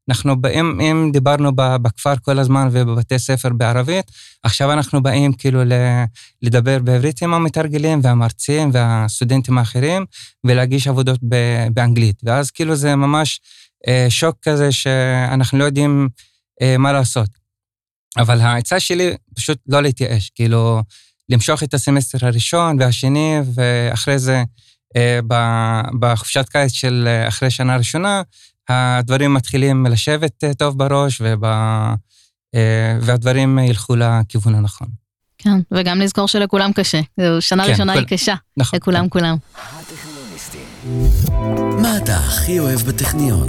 אנחנו 0.09 0.41
באים, 0.41 0.81
אם 0.81 1.09
דיברנו 1.13 1.51
בכפר 1.55 2.13
כל 2.21 2.39
הזמן 2.39 2.67
ובבתי 2.71 3.19
ספר 3.19 3.49
בערבית, 3.49 4.11
עכשיו 4.43 4.71
אנחנו 4.71 5.03
באים 5.03 5.33
כאילו 5.33 5.61
לדבר 6.41 6.79
בעברית 6.79 7.21
עם 7.21 7.33
המתרגלים 7.33 7.99
והמרצים 8.03 8.69
והסטודנטים 8.73 9.57
האחרים, 9.57 10.05
ולהגיש 10.43 10.87
עבודות 10.87 11.19
באנגלית. 11.71 12.21
ואז 12.23 12.51
כאילו 12.51 12.75
זה 12.75 12.95
ממש 12.95 13.39
אה, 13.87 14.05
שוק 14.09 14.35
כזה 14.41 14.71
שאנחנו 14.71 15.57
לא 15.57 15.63
יודעים 15.63 16.09
אה, 16.61 16.77
מה 16.77 16.91
לעשות. 16.91 17.29
אבל 18.17 18.41
העצה 18.41 18.79
שלי 18.79 19.15
פשוט 19.35 19.57
לא 19.67 19.81
להתייאש, 19.81 20.31
כאילו, 20.35 20.81
למשוך 21.29 21.63
את 21.63 21.73
הסמסטר 21.73 22.25
הראשון 22.25 22.81
והשני, 22.81 23.37
ואחרי 23.55 24.19
זה, 24.19 24.43
אה, 24.95 25.19
בחופשת 25.99 26.49
קיץ 26.49 26.71
של 26.71 27.07
אחרי 27.27 27.51
שנה 27.51 27.77
ראשונה, 27.77 28.21
הדברים 28.69 29.33
מתחילים 29.33 29.85
לשבת 29.85 30.43
אה, 30.43 30.53
טוב 30.53 30.77
בראש, 30.77 31.21
וב, 31.21 31.43
והדברים 33.01 33.59
ילכו 33.59 33.95
לכיוון 33.95 34.55
הנכון. 34.55 34.87
כן, 35.37 35.59
וגם 35.71 35.99
לזכור 36.01 36.27
שלכולם 36.27 36.73
קשה. 36.73 37.01
שנה 37.39 37.63
כן, 37.63 37.71
ראשונה 37.71 37.93
כל... 37.93 37.99
היא 37.99 38.07
קשה. 38.07 38.35
נכון. 38.57 38.77
לכולם, 38.77 39.03
כן. 39.03 39.09
כולם. 39.09 39.37
מה 41.81 41.97
אתה 41.97 42.17
הכי 42.17 42.59
אוהב 42.59 42.79
בטכניון? 42.79 43.47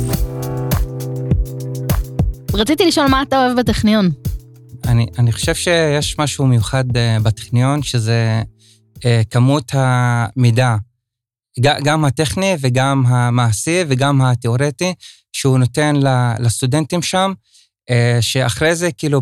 רציתי 2.55 2.87
לשאול 2.87 3.07
מה 3.07 3.23
אתה 3.23 3.47
אוהב 3.47 3.61
בטכניון. 3.61 4.11
אני, 4.85 5.07
אני 5.19 5.33
חושב 5.33 5.55
שיש 5.55 6.19
משהו 6.19 6.47
מיוחד 6.47 6.85
בטכניון, 7.23 7.83
שזה 7.83 8.43
כמות 9.31 9.73
המידע, 9.75 10.77
גם 11.61 12.05
הטכני 12.05 12.57
וגם 12.61 13.07
המעשי 13.07 13.85
וגם 13.89 14.23
התיאורטי, 14.23 14.95
שהוא 15.33 15.59
נותן 15.59 15.97
לסטודנטים 16.39 17.03
שם. 17.03 17.33
אה, 17.91 18.19
שאחרי 18.21 18.75
זה, 18.75 18.93
כאילו, 18.93 19.21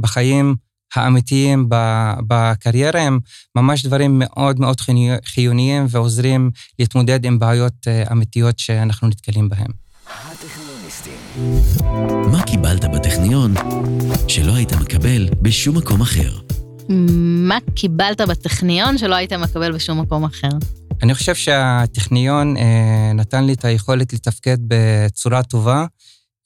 בחיים 0.00 0.56
האמיתיים, 0.94 1.68
בקריירה, 2.26 3.00
הם 3.00 3.18
ממש 3.56 3.86
דברים 3.86 4.22
מאוד 4.24 4.60
מאוד 4.60 4.80
חיוניים 5.24 5.86
ועוזרים 5.90 6.50
להתמודד 6.78 7.24
עם 7.24 7.38
בעיות 7.38 7.88
אה, 7.88 8.02
אמיתיות 8.12 8.58
שאנחנו 8.58 9.08
נתקלים 9.08 9.48
בהן. 9.48 9.70
מה 12.32 12.42
קיבלת 12.42 12.84
בטכניון 12.84 13.54
שלא 14.28 14.52
היית 14.54 14.72
מקבל 14.72 15.28
בשום 15.42 15.76
מקום 15.76 16.00
אחר? 16.00 16.38
מה 17.48 17.58
קיבלת 17.74 18.20
בטכניון 18.20 18.98
שלא 18.98 19.14
היית 19.14 19.32
מקבל 19.32 19.72
בשום 19.72 20.00
מקום 20.00 20.24
אחר? 20.24 20.48
אני 21.02 21.14
חושב 21.14 21.34
שהטכניון 21.34 22.56
אה, 22.56 23.12
נתן 23.14 23.44
לי 23.44 23.52
את 23.52 23.64
היכולת 23.64 24.12
לתפקד 24.12 24.56
בצורה 24.68 25.42
טובה, 25.42 25.84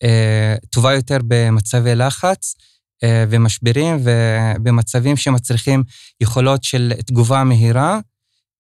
אה, 0.03 0.55
טובה 0.71 0.95
יותר 0.95 1.19
במצבי 1.27 1.95
לחץ 1.95 2.55
אה, 3.05 3.25
ומשברים 3.31 3.99
ובמצבים 4.05 5.17
שמצריכים 5.17 5.83
יכולות 6.21 6.65
של 6.65 6.93
תגובה 7.07 7.45
מהירה, 7.45 7.99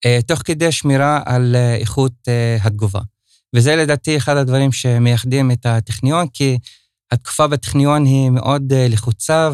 אה, 0.06 0.18
תוך 0.26 0.42
כדי 0.44 0.72
שמירה 0.72 1.22
על 1.24 1.56
אה, 1.56 1.74
איכות 1.74 2.12
אה, 2.28 2.56
התגובה. 2.62 3.00
וזה 3.56 3.76
לדעתי 3.76 4.16
אחד 4.16 4.36
הדברים 4.36 4.72
שמייחדים 4.72 5.50
את 5.50 5.66
הטכניון, 5.66 6.26
כי 6.28 6.58
התקופה 7.12 7.46
בטכניון 7.46 8.04
היא 8.04 8.30
מאוד 8.30 8.72
אה, 8.72 8.86
לחוצה, 8.88 9.50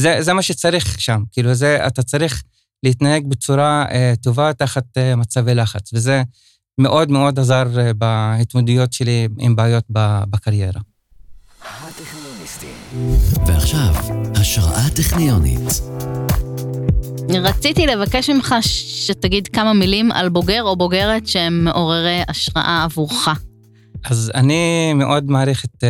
וזה 0.00 0.32
מה 0.32 0.42
שצריך 0.42 1.00
שם. 1.00 1.22
כאילו, 1.32 1.54
זה, 1.54 1.86
אתה 1.86 2.02
צריך 2.02 2.42
להתנהג 2.84 3.26
בצורה 3.28 3.84
uh, 3.88 3.92
טובה 4.22 4.52
תחת 4.52 4.84
uh, 4.98 5.16
מצבי 5.16 5.54
לחץ, 5.54 5.90
וזה 5.94 6.22
מאוד 6.78 7.10
מאוד 7.10 7.38
עזר 7.38 7.66
uh, 7.74 7.94
בהתמודדויות 7.94 8.92
שלי 8.92 9.28
עם 9.38 9.56
בעיות 9.56 9.84
בקריירה. 10.30 10.80
ועכשיו, 13.46 13.94
השראה 14.34 14.90
טכניונית. 14.96 15.80
רציתי 17.30 17.86
לבקש 17.86 18.30
ממך 18.30 18.54
שתגיד 18.60 19.48
כמה 19.48 19.72
מילים 19.72 20.12
על 20.12 20.28
בוגר 20.28 20.62
או 20.62 20.76
בוגרת 20.76 21.26
שהם 21.26 21.64
מעוררי 21.64 22.22
השראה 22.28 22.84
עבורך. 22.84 23.28
אז 24.04 24.32
אני 24.34 24.92
מאוד 24.94 25.30
מעריך 25.30 25.64
את 25.64 25.84
uh, 25.84 25.86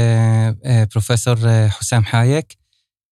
uh, 0.64 0.68
פרופסור 0.90 1.34
uh, 1.34 1.70
חוסם 1.70 2.02
חייק. 2.10 2.44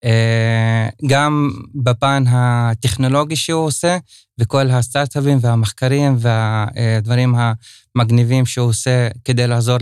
אה, 0.04 0.88
גם 1.06 1.50
בפן 1.74 2.24
הטכנולוגי 2.28 3.36
שהוא 3.36 3.66
עושה, 3.66 3.98
וכל 4.40 4.70
הסטארט-אפים 4.70 5.38
והמחקרים 5.40 6.16
והדברים 6.18 7.34
המגניבים 7.96 8.46
שהוא 8.46 8.68
עושה 8.68 9.08
כדי 9.24 9.46
לעזור 9.46 9.78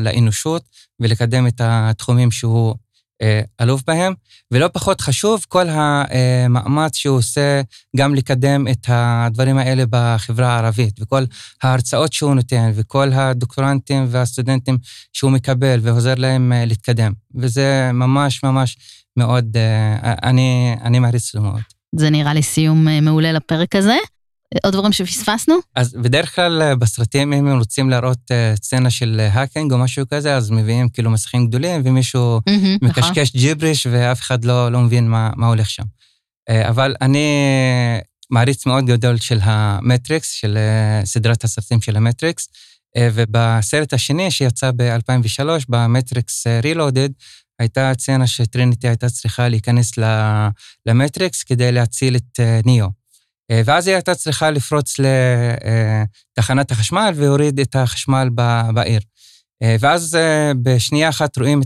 לאנושות 0.00 0.62
ולקדם 1.00 1.46
את 1.46 1.60
התחומים 1.64 2.30
שהוא 2.30 2.74
אה, 3.22 3.40
אלוף 3.60 3.82
בהם. 3.86 4.12
ולא 4.50 4.68
פחות 4.68 5.00
חשוב, 5.00 5.44
כל 5.48 5.66
המאמץ 5.68 6.96
שהוא 6.96 7.18
עושה 7.18 7.60
גם 7.96 8.14
לקדם 8.14 8.68
את 8.68 8.86
הדברים 8.88 9.58
האלה 9.58 9.84
בחברה 9.90 10.48
הערבית, 10.48 11.00
וכל 11.00 11.24
ההרצאות 11.62 12.12
שהוא 12.12 12.34
נותן, 12.34 12.70
וכל 12.74 13.12
הדוקטורנטים 13.12 14.06
והסטודנטים 14.10 14.78
שהוא 15.12 15.30
מקבל 15.30 15.78
ועוזר 15.82 16.14
להם 16.14 16.52
אה, 16.52 16.64
להתקדם. 16.64 17.12
וזה 17.34 17.90
ממש 17.92 18.42
ממש 18.42 18.76
מאוד, 19.16 19.56
אה, 19.56 20.14
אני, 20.22 20.76
אני 20.82 20.98
מעריץ 20.98 21.34
לו 21.34 21.42
מאוד. 21.42 21.60
זה 21.96 22.10
נראה 22.10 22.34
לי 22.34 22.42
סיום 22.42 22.88
אה, 22.88 23.00
מעולה 23.00 23.32
לפרק 23.32 23.76
הזה. 23.76 23.96
עוד 24.64 24.72
דברים 24.72 24.92
שפספסנו? 24.92 25.54
אז 25.76 25.92
בדרך 25.92 26.34
כלל 26.34 26.62
אה, 26.62 26.76
בסרטים, 26.76 27.32
אם 27.32 27.46
הם 27.46 27.58
רוצים 27.58 27.90
להראות 27.90 28.30
סצנה 28.54 28.90
של 28.90 29.20
hacking 29.32 29.72
או 29.72 29.78
משהו 29.78 30.04
כזה, 30.10 30.36
אז 30.36 30.50
מביאים 30.50 30.88
כאילו 30.88 31.10
מסכים 31.10 31.46
גדולים, 31.46 31.82
ומישהו 31.84 32.38
mm-hmm, 32.38 32.86
מקשקש 32.86 33.28
נכון. 33.28 33.40
ג'יבריש 33.40 33.86
ואף 33.90 34.20
אחד 34.20 34.44
לא, 34.44 34.72
לא 34.72 34.80
מבין 34.80 35.08
מה, 35.08 35.30
מה 35.36 35.46
הולך 35.46 35.70
שם. 35.70 35.82
אבל 36.68 36.94
אני 37.00 37.28
מעריץ 38.30 38.66
מאוד 38.66 38.86
גדול 38.86 39.16
של 39.16 39.38
המטריקס, 39.42 40.30
של 40.30 40.58
סדרת 41.04 41.44
הסרטים 41.44 41.80
של 41.80 41.96
המטריקס, 41.96 42.48
ובסרט 42.98 43.92
השני 43.92 44.30
שיצא 44.30 44.70
ב-2003, 44.76 45.44
במטריקס 45.68 46.46
רילודד, 46.62 47.08
הייתה 47.64 47.92
סצנה 47.98 48.26
שטריניטי 48.26 48.88
הייתה 48.88 49.08
צריכה 49.08 49.48
להיכנס 49.48 49.92
למטריקס 50.86 51.42
כדי 51.42 51.72
להציל 51.72 52.16
את 52.16 52.40
אה, 52.40 52.60
ניאו. 52.64 52.88
אה, 53.50 53.62
ואז 53.64 53.86
היא 53.86 53.94
הייתה 53.94 54.14
צריכה 54.14 54.50
לפרוץ 54.50 54.94
לתחנת 54.98 56.72
אה, 56.72 56.76
החשמל 56.76 57.12
והוריד 57.16 57.60
את 57.60 57.76
החשמל 57.76 58.28
בעיר. 58.74 59.00
ואז 59.80 60.18
בשנייה 60.62 61.08
אחת 61.08 61.38
רואים 61.38 61.62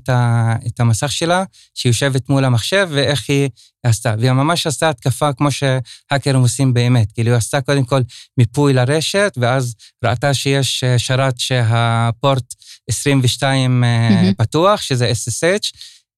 את 0.66 0.80
המסך 0.80 1.12
שלה, 1.12 1.44
שהיא 1.74 1.90
יושבת 1.90 2.28
מול 2.28 2.44
המחשב, 2.44 2.88
ואיך 2.90 3.24
היא 3.30 3.48
עשתה. 3.82 4.14
והיא 4.18 4.32
ממש 4.32 4.66
עשתה 4.66 4.90
התקפה 4.90 5.32
כמו 5.32 5.48
שהאקרים 5.50 6.40
עושים 6.40 6.74
באמת. 6.74 7.12
כאילו, 7.12 7.30
היא 7.30 7.36
עשתה 7.36 7.60
קודם 7.60 7.84
כל 7.84 8.00
מיפוי 8.38 8.72
לרשת, 8.72 9.32
ואז 9.36 9.74
ראתה 10.04 10.34
שיש 10.34 10.84
שרת 10.96 11.34
שהפורט 11.38 12.54
22 12.90 13.84
mm-hmm. 13.84 14.34
פתוח, 14.38 14.80
שזה 14.80 15.12
SSH, 15.12 15.70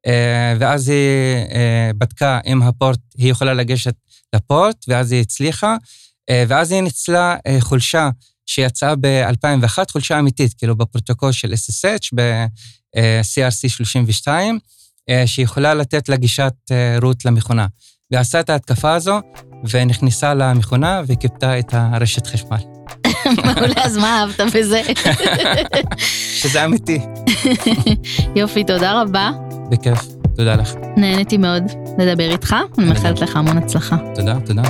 אה, 0.07 0.55
ואז 0.59 0.88
היא 0.88 0.97
אה, 1.55 1.90
בדקה 1.99 2.38
אם 2.47 2.62
הפורט, 2.62 2.99
היא 3.16 3.31
יכולה 3.31 3.55
לגשת 3.55 3.95
לפורט, 4.35 4.85
ואז 4.88 5.12
היא 5.12 5.21
הצליחה, 5.21 5.77
ואז 6.49 6.73
היא 6.73 6.81
ניצלה 6.81 7.37
חולשה 7.61 8.11
שיצאה 8.51 8.95
ב-2001, 9.01 9.79
חולשה 9.93 10.19
אמיתית, 10.19 10.55
כאילו 10.59 10.77
בפרוטוקול 10.77 11.33
של 11.33 11.53
SSH, 11.53 12.09
ב-CRC 12.15 13.69
32, 13.69 14.59
שיכולה 15.27 15.75
לתת 15.75 16.09
לגישת 16.09 16.53
רות 17.03 17.25
למכונה. 17.25 17.67
ועשה 18.11 18.41
את 18.41 18.51
ההתקפה 18.51 18.95
הזו, 18.95 19.21
ונכנסה 19.71 20.35
למכונה 20.35 21.03
וכיבתה 21.07 21.59
את 21.59 21.69
הרשת 21.73 22.27
חשמל. 22.27 22.59
מעולה, 23.45 23.85
אז 23.85 23.97
מה 23.97 24.21
אהבת 24.21 24.41
בזה? 24.55 24.83
שזה 26.11 26.65
אמיתי. 26.65 26.99
יופי, 28.37 28.65
תודה 28.65 29.03
רבה. 29.03 29.31
בכיף, 29.71 29.99
תודה 30.37 30.55
לך. 30.55 30.75
נהניתי 30.97 31.39
מאוד 31.39 31.63
לדבר 31.99 32.33
איתך, 32.33 32.57
אני 32.79 32.87
מאחלת 32.87 33.21
לך 33.21 33.37
המון 33.37 33.59
הצלחה. 33.59 33.97
תודה, 34.15 34.35
תודה. 34.47 34.63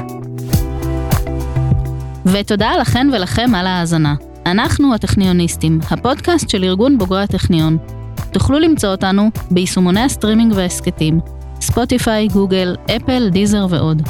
ותודה 2.33 2.71
לכן 2.81 3.09
ולכם 3.13 3.55
על 3.55 3.67
ההאזנה. 3.67 4.15
אנחנו 4.47 4.95
הטכניוניסטים, 4.95 5.81
הפודקאסט 5.91 6.49
של 6.49 6.65
ארגון 6.65 6.99
בוגרי 6.99 7.23
הטכניון. 7.23 7.79
תוכלו 8.33 8.59
למצוא 8.59 8.89
אותנו 8.89 9.31
ביישומוני 9.51 10.01
הסטרימינג 10.01 10.53
וההסכתים, 10.57 11.21
ספוטיפיי, 11.61 12.29
גוגל, 12.29 12.77
אפל, 12.97 13.29
דיזר 13.29 13.67
ועוד. 13.71 14.03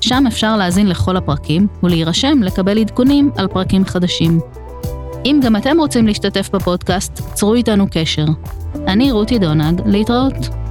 שם 0.00 0.24
אפשר 0.26 0.56
להאזין 0.56 0.86
לכל 0.86 1.16
הפרקים 1.16 1.66
ולהירשם 1.82 2.42
לקבל 2.42 2.78
עדכונים 2.78 3.30
על 3.36 3.48
פרקים 3.48 3.84
חדשים. 3.84 4.40
אם 5.24 5.40
גם 5.44 5.56
אתם 5.56 5.78
רוצים 5.78 6.06
להשתתף 6.06 6.50
בפודקאסט, 6.52 7.12
צרו 7.34 7.54
איתנו 7.54 7.86
קשר. 7.90 8.26
אני 8.86 9.12
רותי 9.12 9.38
דונג, 9.38 9.80
להתראות. 9.86 10.67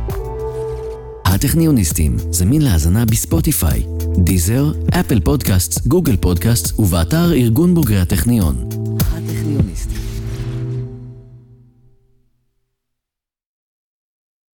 הטכניוניסטים, 1.29 2.17
זמין 2.31 2.61
להאזנה 2.61 3.05
בספוטיפיי, 3.05 3.83
דיזר, 4.17 4.71
אפל 4.99 5.19
פודקאסט, 5.19 5.87
גוגל 5.87 6.17
פודקאסט 6.17 6.79
ובאתר 6.79 7.33
ארגון 7.33 7.73
בוגרי 7.73 7.99
הטכניון. 7.99 8.55
הטכניוניסטים 8.99 9.96